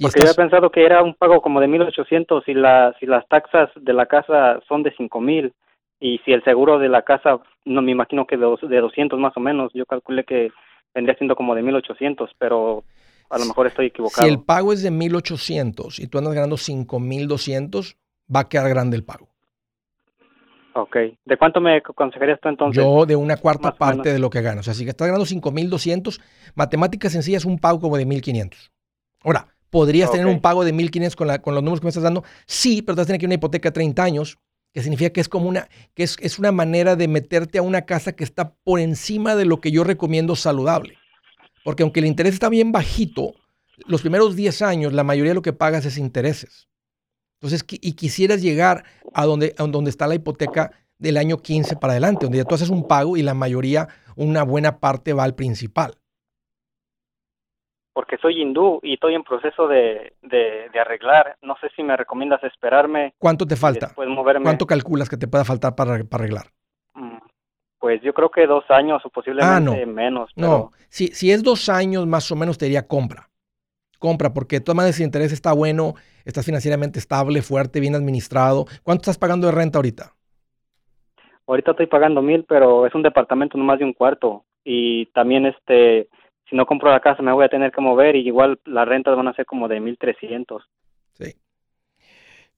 Porque 0.00 0.20
yo 0.24 0.30
he 0.30 0.34
pensado 0.34 0.70
que 0.70 0.84
era 0.84 1.02
un 1.02 1.14
pago 1.14 1.40
como 1.40 1.60
de 1.60 1.66
1.800 1.66 2.44
y 2.46 2.54
la, 2.54 2.94
si 3.00 3.06
las 3.06 3.26
taxas 3.28 3.68
de 3.74 3.92
la 3.92 4.06
casa 4.06 4.60
son 4.68 4.82
de 4.82 4.94
5.000 4.94 5.52
y 6.00 6.18
si 6.24 6.32
el 6.32 6.44
seguro 6.44 6.78
de 6.78 6.88
la 6.88 7.02
casa, 7.02 7.40
no 7.64 7.82
me 7.82 7.90
imagino 7.90 8.26
que 8.26 8.36
de, 8.36 8.46
de 8.68 8.80
200 8.80 9.18
más 9.18 9.36
o 9.36 9.40
menos, 9.40 9.72
yo 9.74 9.86
calculé 9.86 10.24
que 10.24 10.52
vendría 10.94 11.16
siendo 11.16 11.34
como 11.34 11.54
de 11.54 11.62
1.800, 11.62 12.30
pero 12.38 12.84
a 13.28 13.38
lo 13.38 13.44
mejor 13.44 13.66
estoy 13.66 13.86
equivocado. 13.86 14.26
Si 14.26 14.32
el 14.32 14.40
pago 14.40 14.72
es 14.72 14.82
de 14.82 14.90
1.800 14.90 15.98
y 15.98 16.06
tú 16.06 16.18
andas 16.18 16.34
ganando 16.34 16.56
5.200, 16.56 17.96
va 18.34 18.40
a 18.40 18.48
quedar 18.48 18.68
grande 18.68 18.96
el 18.96 19.04
pago. 19.04 19.28
Ok. 20.74 20.96
¿De 21.24 21.36
cuánto 21.36 21.60
me 21.60 21.78
aconsejarías 21.78 22.38
tú 22.40 22.48
entonces? 22.48 22.82
Yo 22.82 23.04
de 23.04 23.16
una 23.16 23.36
cuarta 23.36 23.72
parte 23.72 24.12
de 24.12 24.20
lo 24.20 24.30
que 24.30 24.42
ganas. 24.42 24.60
O 24.60 24.62
sea, 24.62 24.74
si 24.74 24.88
estás 24.88 25.08
ganando 25.08 25.26
5.200, 25.26 26.20
matemáticas 26.54 27.10
sencillas, 27.10 27.44
un 27.44 27.58
pago 27.58 27.80
como 27.80 27.96
de 27.96 28.06
1.500. 28.06 28.70
Ahora, 29.24 29.48
¿Podrías 29.70 30.10
tener 30.10 30.26
un 30.26 30.40
pago 30.40 30.64
de 30.64 30.72
1.500 30.72 31.14
con, 31.14 31.38
con 31.38 31.54
los 31.54 31.62
números 31.62 31.80
que 31.80 31.86
me 31.86 31.90
estás 31.90 32.02
dando? 32.02 32.24
Sí, 32.46 32.82
pero 32.82 32.94
te 32.94 33.00
vas 33.00 33.06
a 33.06 33.08
tener 33.08 33.20
que 33.20 33.26
una 33.26 33.34
hipoteca 33.34 33.68
de 33.68 33.74
30 33.74 34.02
años, 34.02 34.38
que 34.72 34.82
significa 34.82 35.10
que 35.10 35.20
es 35.20 35.28
como 35.28 35.48
una, 35.48 35.68
que 35.94 36.04
es, 36.04 36.16
es 36.20 36.38
una 36.38 36.52
manera 36.52 36.96
de 36.96 37.08
meterte 37.08 37.58
a 37.58 37.62
una 37.62 37.82
casa 37.82 38.12
que 38.12 38.24
está 38.24 38.54
por 38.64 38.80
encima 38.80 39.36
de 39.36 39.44
lo 39.44 39.60
que 39.60 39.70
yo 39.70 39.84
recomiendo 39.84 40.36
saludable. 40.36 40.96
Porque 41.64 41.82
aunque 41.82 42.00
el 42.00 42.06
interés 42.06 42.34
está 42.34 42.48
bien 42.48 42.72
bajito, 42.72 43.34
los 43.86 44.00
primeros 44.00 44.36
10 44.36 44.62
años 44.62 44.92
la 44.92 45.04
mayoría 45.04 45.32
de 45.32 45.36
lo 45.36 45.42
que 45.42 45.52
pagas 45.52 45.84
es 45.84 45.98
intereses. 45.98 46.68
Entonces, 47.40 47.64
y 47.68 47.92
quisieras 47.92 48.42
llegar 48.42 48.84
a 49.12 49.26
donde, 49.26 49.54
a 49.58 49.64
donde 49.64 49.90
está 49.90 50.06
la 50.06 50.14
hipoteca 50.14 50.72
del 50.98 51.18
año 51.18 51.38
15 51.38 51.76
para 51.76 51.92
adelante, 51.92 52.24
donde 52.26 52.38
ya 52.38 52.44
tú 52.44 52.54
haces 52.54 52.70
un 52.70 52.88
pago 52.88 53.16
y 53.16 53.22
la 53.22 53.34
mayoría, 53.34 53.88
una 54.16 54.42
buena 54.42 54.80
parte 54.80 55.12
va 55.12 55.24
al 55.24 55.36
principal 55.36 55.98
porque 57.98 58.16
soy 58.18 58.40
hindú 58.40 58.78
y 58.84 58.94
estoy 58.94 59.16
en 59.16 59.24
proceso 59.24 59.66
de, 59.66 60.12
de, 60.22 60.70
arreglar. 60.78 61.36
No 61.42 61.56
sé 61.60 61.68
si 61.74 61.82
me 61.82 61.96
recomiendas 61.96 62.40
esperarme. 62.44 63.12
¿Cuánto 63.18 63.44
te 63.44 63.56
falta? 63.56 63.90
¿Cuánto 63.92 64.66
calculas 64.66 65.08
que 65.08 65.16
te 65.16 65.26
pueda 65.26 65.44
faltar 65.44 65.74
para, 65.74 65.94
arreglar? 66.08 66.46
Mm, 66.94 67.18
pues 67.80 68.00
yo 68.00 68.14
creo 68.14 68.30
que 68.30 68.46
dos 68.46 68.62
años 68.68 69.04
o 69.04 69.10
posiblemente 69.10 69.82
ah, 69.82 69.86
menos. 69.86 70.30
No, 70.36 70.70
si, 70.88 71.08
si 71.08 71.32
es 71.32 71.42
dos 71.42 71.68
años 71.68 72.06
más 72.06 72.30
o 72.30 72.36
menos 72.36 72.56
te 72.56 72.66
diría 72.66 72.86
compra. 72.86 73.30
Compra, 73.98 74.32
porque 74.32 74.60
de 74.60 74.64
todas 74.64 74.76
maneras 74.76 75.00
el 75.00 75.06
interés 75.06 75.32
está 75.32 75.52
bueno, 75.52 75.94
estás 76.24 76.46
financieramente 76.46 77.00
estable, 77.00 77.42
fuerte, 77.42 77.80
bien 77.80 77.96
administrado. 77.96 78.66
¿Cuánto 78.84 79.02
estás 79.02 79.18
pagando 79.18 79.48
de 79.48 79.54
renta 79.54 79.78
ahorita? 79.78 80.12
Ahorita 81.48 81.72
estoy 81.72 81.86
pagando 81.86 82.22
mil, 82.22 82.44
pero 82.44 82.86
es 82.86 82.94
un 82.94 83.02
departamento 83.02 83.58
no 83.58 83.64
más 83.64 83.80
de 83.80 83.86
un 83.86 83.92
cuarto. 83.92 84.44
Y 84.62 85.06
también 85.06 85.46
este 85.46 86.08
si 86.48 86.56
no 86.56 86.66
compro 86.66 86.90
la 86.90 87.00
casa 87.00 87.22
me 87.22 87.32
voy 87.32 87.44
a 87.44 87.48
tener 87.48 87.72
que 87.72 87.80
mover 87.80 88.16
y 88.16 88.26
igual 88.26 88.58
las 88.64 88.88
rentas 88.88 89.16
van 89.16 89.28
a 89.28 89.34
ser 89.34 89.46
como 89.46 89.68
de 89.68 89.80
1.300. 89.80 90.62
Sí. 91.14 91.34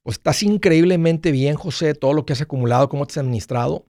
Pues 0.03 0.17
estás 0.17 0.43
increíblemente 0.43 1.33
bien, 1.33 1.57
José, 1.57 1.95
todo 1.95 2.13
lo 2.13 2.25
que 2.25 2.33
has 2.33 2.43
acumulado, 2.43 2.89
cómo 2.89 3.07
te 3.07 3.13
has 3.13 3.19
administrado. 3.19 3.85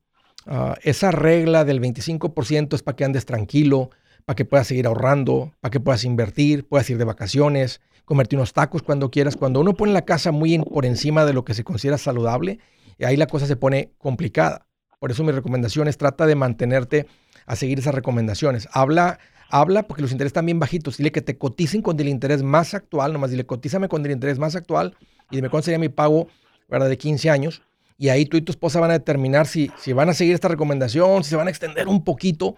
Ah, 0.46 0.76
esa 0.82 1.12
regla 1.12 1.64
del 1.66 1.80
25% 1.80 2.74
es 2.74 2.84
para 2.84 2.96
que 2.96 3.06
andes 3.06 3.26
tranquilo, 3.26 3.90
para 4.26 4.36
que 4.36 4.46
puedas 4.46 4.68
seguir 4.68 4.88
ahorrando, 4.88 5.54
para 5.62 5.72
que 5.72 5.80
puedas 5.80 6.04
invertir, 6.04 6.68
puedas 6.68 6.90
ir 6.90 6.98
de 6.98 7.06
vacaciones, 7.06 7.82
comerte 8.06 8.36
unos 8.36 8.54
tacos 8.54 8.82
cuando 8.82 9.12
quieras. 9.12 9.36
Cuando 9.36 9.60
uno 9.60 9.74
pone 9.74 9.94
la 9.94 10.04
casa 10.04 10.32
muy 10.32 10.58
por 10.60 10.86
encima 10.86 11.26
de 11.26 11.34
lo 11.34 11.46
que 11.46 11.54
se 11.54 11.64
considera 11.64 11.98
saludable, 11.98 12.60
ahí 13.06 13.16
la 13.18 13.28
cosa 13.28 13.46
se 13.46 13.56
pone 13.56 13.92
complicada. 13.98 14.68
Por 15.00 15.12
eso 15.12 15.24
mi 15.24 15.32
recomendación 15.32 15.88
es 15.88 15.98
trata 15.98 16.26
de 16.26 16.36
mantenerte 16.36 17.08
a 17.46 17.56
seguir 17.56 17.80
esas 17.80 17.96
recomendaciones. 17.96 18.70
Habla 18.72 19.20
habla 19.52 19.84
porque 19.84 20.02
los 20.02 20.12
intereses 20.12 20.32
están 20.32 20.46
bien 20.46 20.60
bajitos. 20.60 20.98
Dile 20.98 21.12
que 21.12 21.22
te 21.22 21.38
coticen 21.38 21.82
con 21.82 22.00
el 22.00 22.10
interés 22.10 22.42
más 22.44 22.74
actual, 22.74 23.14
nomás 23.14 23.32
dile 23.32 23.46
cotízame 23.46 23.88
con 23.88 24.06
el 24.06 24.12
interés 24.12 24.40
más 24.40 24.56
actual 24.56 24.98
y 25.30 25.36
dime 25.36 25.50
cuánto 25.50 25.66
sería 25.66 25.80
mi 25.80 25.90
pago, 25.90 26.28
¿verdad? 26.68 26.90
De 26.90 26.98
15 26.98 27.30
años. 27.30 27.62
Y 27.98 28.10
ahí 28.10 28.26
tú 28.26 28.38
y 28.38 28.42
tu 28.42 28.52
esposa 28.52 28.80
van 28.80 28.90
a 28.90 28.94
determinar 28.94 29.46
si, 29.46 29.72
si 29.78 29.94
van 29.94 30.10
a 30.10 30.14
seguir 30.14 30.34
esta 30.34 30.48
recomendación, 30.48 31.24
si 31.24 31.30
se 31.30 31.36
van 31.36 31.48
a 31.48 31.52
extender 31.52 31.88
un 31.88 32.04
poquito. 32.04 32.56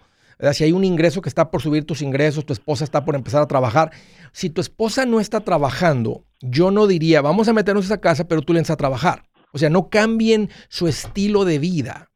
Si 0.52 0.64
hay 0.64 0.72
un 0.72 0.84
ingreso 0.84 1.20
que 1.20 1.28
está 1.28 1.50
por 1.50 1.62
subir 1.62 1.84
tus 1.84 2.02
ingresos, 2.02 2.44
tu 2.44 2.52
esposa 2.52 2.84
está 2.84 3.04
por 3.04 3.14
empezar 3.14 3.42
a 3.42 3.46
trabajar. 3.46 3.92
Si 4.32 4.50
tu 4.50 4.60
esposa 4.60 5.06
no 5.06 5.20
está 5.20 5.40
trabajando, 5.40 6.24
yo 6.40 6.70
no 6.70 6.86
diría, 6.86 7.20
vamos 7.20 7.48
a 7.48 7.52
meternos 7.52 7.84
a 7.84 7.86
esa 7.86 8.00
casa, 8.00 8.26
pero 8.26 8.42
tú 8.42 8.52
le 8.52 8.60
a 8.60 8.76
trabajar. 8.76 9.24
O 9.52 9.58
sea, 9.58 9.70
no 9.70 9.88
cambien 9.88 10.50
su 10.68 10.88
estilo 10.88 11.44
de 11.44 11.58
vida. 11.58 12.10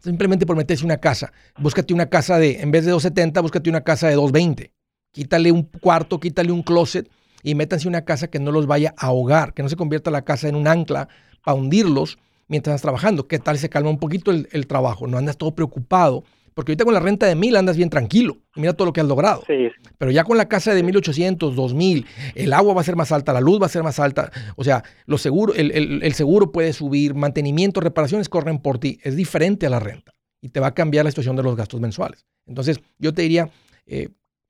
Simplemente 0.00 0.46
por 0.46 0.56
meterse 0.56 0.84
una 0.84 0.96
casa. 0.96 1.32
Búscate 1.58 1.92
una 1.92 2.06
casa 2.06 2.38
de, 2.38 2.60
en 2.60 2.70
vez 2.70 2.84
de 2.84 2.90
270, 2.90 3.40
búscate 3.40 3.68
una 3.70 3.82
casa 3.82 4.08
de 4.08 4.14
220. 4.14 4.72
Quítale 5.12 5.52
un 5.52 5.64
cuarto, 5.64 6.18
quítale 6.18 6.52
un 6.52 6.62
closet 6.62 7.10
y 7.42 7.54
métanse 7.54 7.86
una 7.86 8.04
casa 8.04 8.28
que 8.28 8.38
no 8.38 8.50
los 8.50 8.66
vaya 8.66 8.94
a 8.96 9.06
ahogar, 9.06 9.52
que 9.52 9.62
no 9.62 9.68
se 9.68 9.76
convierta 9.76 10.10
la 10.10 10.22
casa 10.22 10.48
en 10.48 10.54
un 10.54 10.66
ancla 10.66 11.08
para 11.44 11.56
hundirlos 11.56 12.18
mientras 12.48 12.74
estás 12.74 12.82
trabajando. 12.82 13.28
¿Qué 13.28 13.38
tal 13.38 13.58
se 13.58 13.68
calma 13.68 13.90
un 13.90 13.98
poquito 13.98 14.30
el, 14.30 14.48
el 14.52 14.66
trabajo? 14.66 15.06
No 15.06 15.18
andas 15.18 15.36
todo 15.36 15.54
preocupado 15.54 16.24
porque 16.54 16.72
ahorita 16.72 16.84
con 16.84 16.94
la 16.94 17.00
renta 17.00 17.26
de 17.26 17.34
mil 17.34 17.56
andas 17.56 17.76
bien 17.76 17.90
tranquilo. 17.90 18.38
mira 18.56 18.72
todo 18.72 18.86
lo 18.86 18.92
que 18.92 19.00
has 19.00 19.06
logrado. 19.06 19.42
Sí. 19.46 19.68
Pero 19.98 20.10
ya 20.10 20.24
con 20.24 20.36
la 20.36 20.48
casa 20.48 20.74
de 20.74 20.82
1800, 20.82 21.54
2000, 21.54 22.06
el 22.34 22.52
agua 22.52 22.74
va 22.74 22.80
a 22.80 22.84
ser 22.84 22.96
más 22.96 23.12
alta, 23.12 23.32
la 23.32 23.40
luz 23.40 23.60
va 23.60 23.66
a 23.66 23.70
ser 23.70 23.82
más 23.82 23.98
alta. 23.98 24.30
O 24.56 24.64
sea, 24.64 24.82
lo 25.06 25.18
seguro, 25.18 25.54
el, 25.54 26.14
seguro 26.14 26.52
puede 26.52 26.72
subir, 26.72 27.14
mantenimiento, 27.14 27.80
reparaciones 27.80 28.28
corren 28.28 28.58
por 28.58 28.78
ti. 28.78 28.98
Es 29.02 29.16
diferente 29.16 29.66
a 29.66 29.70
la 29.70 29.80
renta 29.80 30.12
y 30.40 30.48
te 30.48 30.60
va 30.60 30.68
a 30.68 30.74
cambiar 30.74 31.04
la 31.04 31.10
situación 31.10 31.36
de 31.36 31.42
los 31.42 31.56
gastos 31.56 31.80
mensuales. 31.80 32.26
Entonces, 32.46 32.80
yo 32.98 33.14
te 33.14 33.22
diría, 33.22 33.50
eh, 33.86 34.08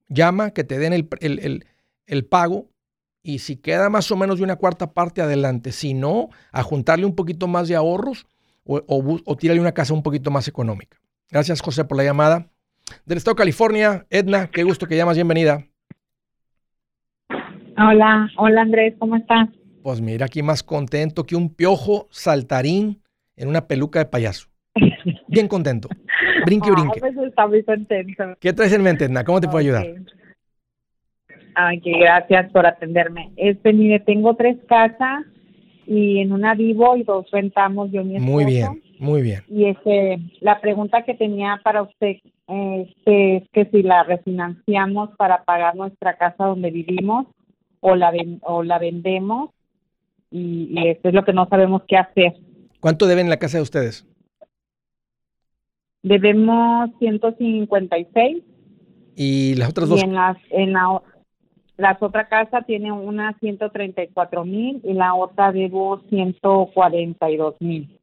llama, 0.09 0.51
que 0.51 0.65
te 0.65 0.79
den 0.79 0.93
el, 0.93 2.27
pago 2.27 2.71
y 3.23 3.41
si 3.41 3.57
queda 3.57 3.91
más 3.91 4.11
o 4.11 4.17
menos 4.17 4.39
de 4.39 4.45
una 4.45 4.57
cuarta 4.57 4.93
parte 4.93 5.21
adelante, 5.21 5.73
si 5.73 5.95
no, 5.95 6.31
a 6.53 6.63
juntarle 6.63 7.05
un 7.05 7.15
poquito 7.15 7.47
más 7.47 7.69
de 7.69 7.77
ahorros 7.77 8.27
o, 8.65 8.83
o, 8.87 9.21
o 9.25 9.37
tírale 9.37 9.61
una 9.61 9.73
casa 9.73 9.93
un 9.93 10.03
poquito 10.03 10.31
más 10.31 10.49
económica. 10.49 10.99
Gracias, 11.31 11.61
José, 11.61 11.85
por 11.85 11.97
la 11.97 12.05
llamada. 12.05 12.47
Del 13.07 13.19
Estado 13.19 13.35
de 13.35 13.39
California, 13.39 14.05
Edna, 14.11 14.49
qué 14.53 14.65
gusto 14.65 14.87
que 14.87 14.97
llamas, 14.97 15.17
bienvenida. 15.17 15.65
Hola, 17.79 18.29
hola 18.37 18.63
Andrés, 18.63 18.95
¿cómo 18.99 19.17
estás? 19.17 19.49
Pues 19.83 20.01
mira, 20.01 20.27
aquí 20.27 20.43
más 20.43 20.63
contento 20.63 21.25
que 21.25 21.37
un 21.37 21.55
piojo 21.55 22.09
saltarín 22.11 23.01
en 23.37 23.49
una 23.49 23.69
peluca 23.69 24.01
de 24.01 24.07
payaso. 24.07 24.49
Bien 25.29 25.47
contento. 25.47 25.89
Brinque, 26.45 26.71
brinque. 26.73 27.01
pues 27.01 27.17
está 27.17 27.47
muy 27.47 27.63
contento. 27.63 28.25
¿Qué 28.41 28.53
traes 28.53 28.73
en 28.73 28.83
mente, 28.83 29.05
Edna? 29.05 29.23
¿Cómo 29.23 29.41
te 29.41 29.47
puedo 29.47 29.59
ayudar? 29.59 29.87
Ay, 31.55 31.81
gracias 31.85 32.51
por 32.51 32.67
atenderme. 32.67 33.33
Este, 33.37 33.73
mire, 33.73 34.01
tengo 34.01 34.35
tres 34.35 34.57
casas 34.69 35.25
y 35.91 36.21
en 36.21 36.31
una 36.33 36.55
vivo 36.55 36.97
y 36.97 37.03
dos 37.03 37.29
rentamos 37.33 37.91
yo 37.91 38.05
mi 38.05 38.15
esposo. 38.15 38.33
Muy 38.33 38.45
bien. 38.45 38.83
Muy 39.01 39.23
bien. 39.23 39.43
Y 39.49 39.65
este, 39.65 40.21
la 40.41 40.61
pregunta 40.61 41.03
que 41.03 41.15
tenía 41.15 41.61
para 41.65 41.83
usted 41.83 42.19
este, 42.47 43.37
es 43.39 43.49
que 43.53 43.65
si 43.73 43.83
la 43.83 44.05
refinanciamos 44.05 45.11
para 45.17 45.43
pagar 45.43 45.75
nuestra 45.75 46.17
casa 46.17 46.45
donde 46.45 46.71
vivimos 46.71 47.27
o 47.81 47.97
la, 47.97 48.13
o 48.43 48.63
la 48.63 48.79
vendemos 48.79 49.51
y, 50.31 50.69
y 50.71 50.89
esto 50.91 51.09
es 51.09 51.15
lo 51.15 51.25
que 51.25 51.33
no 51.33 51.49
sabemos 51.49 51.83
qué 51.89 51.97
hacer. 51.97 52.35
¿Cuánto 52.79 53.09
deben 53.09 53.29
la 53.29 53.39
casa 53.39 53.57
de 53.57 53.65
ustedes? 53.65 54.07
Debemos 56.05 56.91
156. 57.01 58.45
¿Y 59.17 59.55
las 59.57 59.71
otras 59.71 59.89
dos? 59.89 60.01
Y 60.01 60.05
en 60.05 60.15
las, 60.15 60.37
en 60.51 60.73
la, 60.73 61.03
las 61.81 62.03
otra 62.03 62.29
casa 62.29 62.63
tiene 62.63 62.93
una 62.93 63.37
134 63.41 64.45
mil 64.45 64.81
y 64.85 64.93
la 64.93 65.15
otra 65.15 65.51
debo 65.51 66.01
142 66.09 67.57
mil 67.61 68.01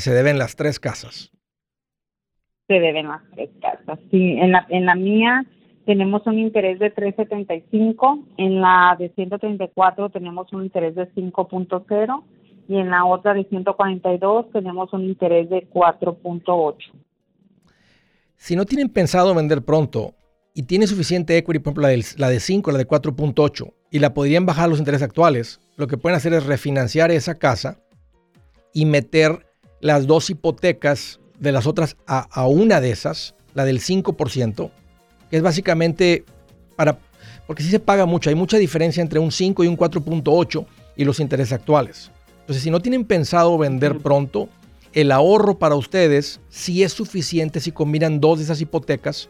se 0.00 0.12
deben 0.12 0.38
las 0.38 0.56
tres 0.56 0.80
casas. 0.80 1.30
Se 2.68 2.74
deben 2.74 3.08
las 3.08 3.22
tres 3.34 3.50
casas, 3.60 3.98
sí. 4.10 4.38
En 4.38 4.52
la, 4.52 4.66
en 4.70 4.86
la 4.86 4.94
mía 4.94 5.44
tenemos 5.84 6.26
un 6.26 6.38
interés 6.38 6.78
de 6.78 6.94
3.75, 6.94 8.24
en 8.38 8.60
la 8.60 8.96
de 8.98 9.10
134 9.10 10.10
tenemos 10.10 10.52
un 10.52 10.64
interés 10.64 10.94
de 10.94 11.12
5.0 11.12 12.24
y 12.68 12.76
en 12.76 12.90
la 12.90 13.04
otra 13.04 13.34
de 13.34 13.44
142 13.44 14.50
tenemos 14.52 14.92
un 14.92 15.04
interés 15.04 15.50
de 15.50 15.68
4.8. 15.68 16.76
Si 18.36 18.56
no 18.56 18.64
tienen 18.64 18.88
pensado 18.88 19.34
vender 19.34 19.62
pronto 19.62 20.14
y 20.54 20.64
tienen 20.64 20.88
suficiente 20.88 21.36
equity, 21.36 21.58
por 21.58 21.72
ejemplo, 21.72 21.88
la, 21.88 22.04
la 22.16 22.28
de 22.28 22.40
5, 22.40 22.72
la 22.72 22.78
de 22.78 22.86
4.8, 22.86 23.72
y 23.90 23.98
la 23.98 24.14
podrían 24.14 24.46
bajar 24.46 24.68
los 24.68 24.78
intereses 24.78 25.04
actuales, 25.04 25.60
lo 25.76 25.86
que 25.86 25.96
pueden 25.96 26.16
hacer 26.16 26.32
es 26.34 26.44
refinanciar 26.44 27.10
esa 27.10 27.36
casa 27.36 27.78
y 28.72 28.86
meter 28.86 29.46
las 29.80 30.06
dos 30.06 30.30
hipotecas 30.30 31.20
de 31.38 31.52
las 31.52 31.66
otras 31.66 31.96
a, 32.06 32.46
una 32.46 32.80
de 32.80 32.90
esas, 32.90 33.34
la 33.52 33.64
del 33.64 33.80
5%, 33.80 34.70
que 35.28 35.36
es 35.36 35.42
básicamente 35.42 36.24
para, 36.76 36.98
porque 37.46 37.62
sí 37.62 37.70
se 37.70 37.80
paga 37.80 38.06
mucho, 38.06 38.30
hay 38.30 38.36
mucha 38.36 38.58
diferencia 38.58 39.02
entre 39.02 39.18
un 39.18 39.32
5 39.32 39.64
y 39.64 39.66
un 39.66 39.76
4.8 39.76 40.64
y 40.96 41.04
los 41.04 41.20
intereses 41.20 41.52
actuales. 41.52 42.10
Entonces, 42.40 42.62
si 42.62 42.70
no 42.70 42.80
tienen 42.80 43.04
pensado 43.04 43.58
vender 43.58 43.98
pronto, 43.98 44.48
el 44.92 45.10
ahorro 45.10 45.58
para 45.58 45.74
ustedes 45.74 46.40
sí 46.48 46.82
es 46.82 46.92
suficiente 46.92 47.60
si 47.60 47.72
combinan 47.72 48.20
dos 48.20 48.38
de 48.38 48.44
esas 48.44 48.60
hipotecas, 48.60 49.28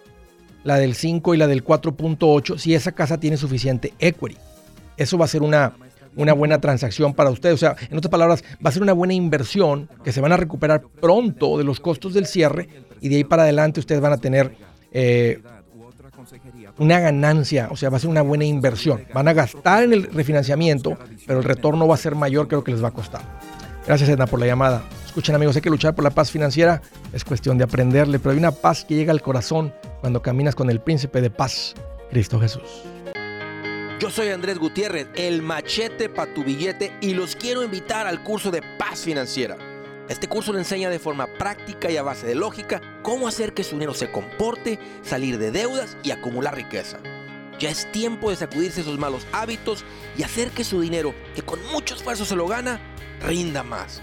la 0.65 0.77
del 0.77 0.95
5 0.95 1.35
y 1.35 1.39
la 1.39 1.47
del 1.47 1.65
4.8, 1.65 2.59
si 2.59 2.75
esa 2.75 2.93
casa 2.93 3.19
tiene 3.19 3.37
suficiente 3.37 3.93
equity. 3.99 4.37
Eso 4.97 5.19
va 5.19 5.25
a 5.25 5.29
ser 5.29 5.43
una, 5.43 5.73
una 6.17 6.33
buena 6.33 6.61
transacción 6.61 7.15
para 7.15 7.31
usted. 7.31 7.53
O 7.53 7.57
sea, 7.57 7.77
en 7.91 7.97
otras 7.97 8.11
palabras, 8.11 8.45
va 8.65 8.71
a 8.71 8.73
ser 8.73 8.83
una 8.83 8.93
buena 8.93 9.15
inversión 9.15 9.89
que 10.05 10.13
se 10.13 10.21
van 10.21 10.33
a 10.33 10.37
recuperar 10.37 10.83
pronto 11.01 11.59
de 11.59 11.65
los 11.65 11.81
costos 11.81 12.15
del 12.15 12.27
cierre 12.27 12.69
y 13.01 13.09
de 13.09 13.17
ahí 13.17 13.25
para 13.25 13.43
adelante 13.43 13.81
ustedes 13.81 14.01
van 14.01 14.13
a 14.13 14.19
tener 14.19 14.55
eh, 14.93 15.41
una 16.79 17.01
ganancia, 17.01 17.69
o 17.71 17.77
sea, 17.77 17.91
va 17.91 17.97
a 17.97 18.01
ser 18.01 18.11
una 18.11 18.23
buena 18.23 18.45
inversión. 18.45 19.05
Van 19.13 19.29
a 19.29 19.33
gastar 19.33 19.85
en 19.85 19.93
el 19.93 20.05
refinanciamiento, 20.05 20.97
pero 21.27 21.41
el 21.41 21.45
retorno 21.45 21.89
va 21.89 21.95
a 21.95 21.99
ser 21.99 22.15
mayor 22.15 22.49
que 22.49 22.57
lo 22.57 22.65
que 22.65 22.73
les 22.73 22.83
va 22.83 22.89
a 22.89 22.93
costar. 22.93 23.23
Gracias, 23.87 24.09
Edna, 24.09 24.27
por 24.27 24.39
la 24.39 24.47
llamada. 24.47 24.83
Escuchen, 25.05 25.35
amigos, 25.35 25.57
hay 25.57 25.63
que 25.63 25.71
luchar 25.71 25.95
por 25.95 26.05
la 26.05 26.11
paz 26.11 26.31
financiera. 26.31 26.81
Es 27.13 27.25
cuestión 27.25 27.59
de 27.59 27.65
aprenderle, 27.65 28.19
pero 28.19 28.31
hay 28.31 28.39
una 28.39 28.53
paz 28.53 28.85
que 28.85 28.95
llega 28.95 29.13
al 29.13 29.21
corazón 29.21 29.73
cuando 30.03 30.20
caminas 30.20 30.57
con 30.57 30.68
el 30.68 30.80
príncipe 30.80 31.20
de 31.20 31.30
paz, 31.30 31.74
Cristo 32.11 32.40
Jesús. 32.40 32.82
Yo 34.00 34.11
soy 34.11 34.30
Andrés 34.30 34.59
Gutiérrez, 34.59 35.07
el 35.14 35.42
machete 35.42 36.09
para 36.09 36.34
tu 36.34 36.42
billete 36.42 36.92
y 37.00 37.14
los 37.14 37.36
quiero 37.36 37.62
invitar 37.62 38.09
al 38.09 38.24
curso 38.24 38.50
de 38.50 38.62
paz 38.76 39.03
financiera. 39.03 39.57
Este 40.09 40.26
curso 40.26 40.53
le 40.53 40.59
enseña 40.59 40.90
de 40.90 40.98
forma 40.98 41.28
práctica 41.38 41.88
y 41.88 41.98
a 41.98 42.03
base 42.03 42.26
de 42.26 42.34
lógica 42.34 42.80
cómo 43.03 43.28
hacer 43.28 43.55
que 43.55 43.62
su 43.62 43.76
dinero 43.76 43.94
se 43.94 44.11
comporte, 44.11 44.80
salir 45.03 45.38
de 45.38 45.53
deudas 45.53 45.96
y 46.03 46.11
acumular 46.11 46.57
riqueza. 46.57 46.98
Ya 47.61 47.70
es 47.70 47.90
tiempo 47.92 48.30
de 48.30 48.36
sacudirse 48.36 48.80
esos 48.80 48.98
malos 48.98 49.24
hábitos 49.30 49.84
y 50.18 50.24
hacer 50.24 50.50
que 50.50 50.64
su 50.64 50.80
dinero, 50.80 51.14
que 51.36 51.42
con 51.42 51.64
mucho 51.70 51.94
esfuerzo 51.94 52.24
se 52.24 52.34
lo 52.34 52.48
gana, 52.48 52.80
rinda 53.24 53.62
más. 53.62 54.03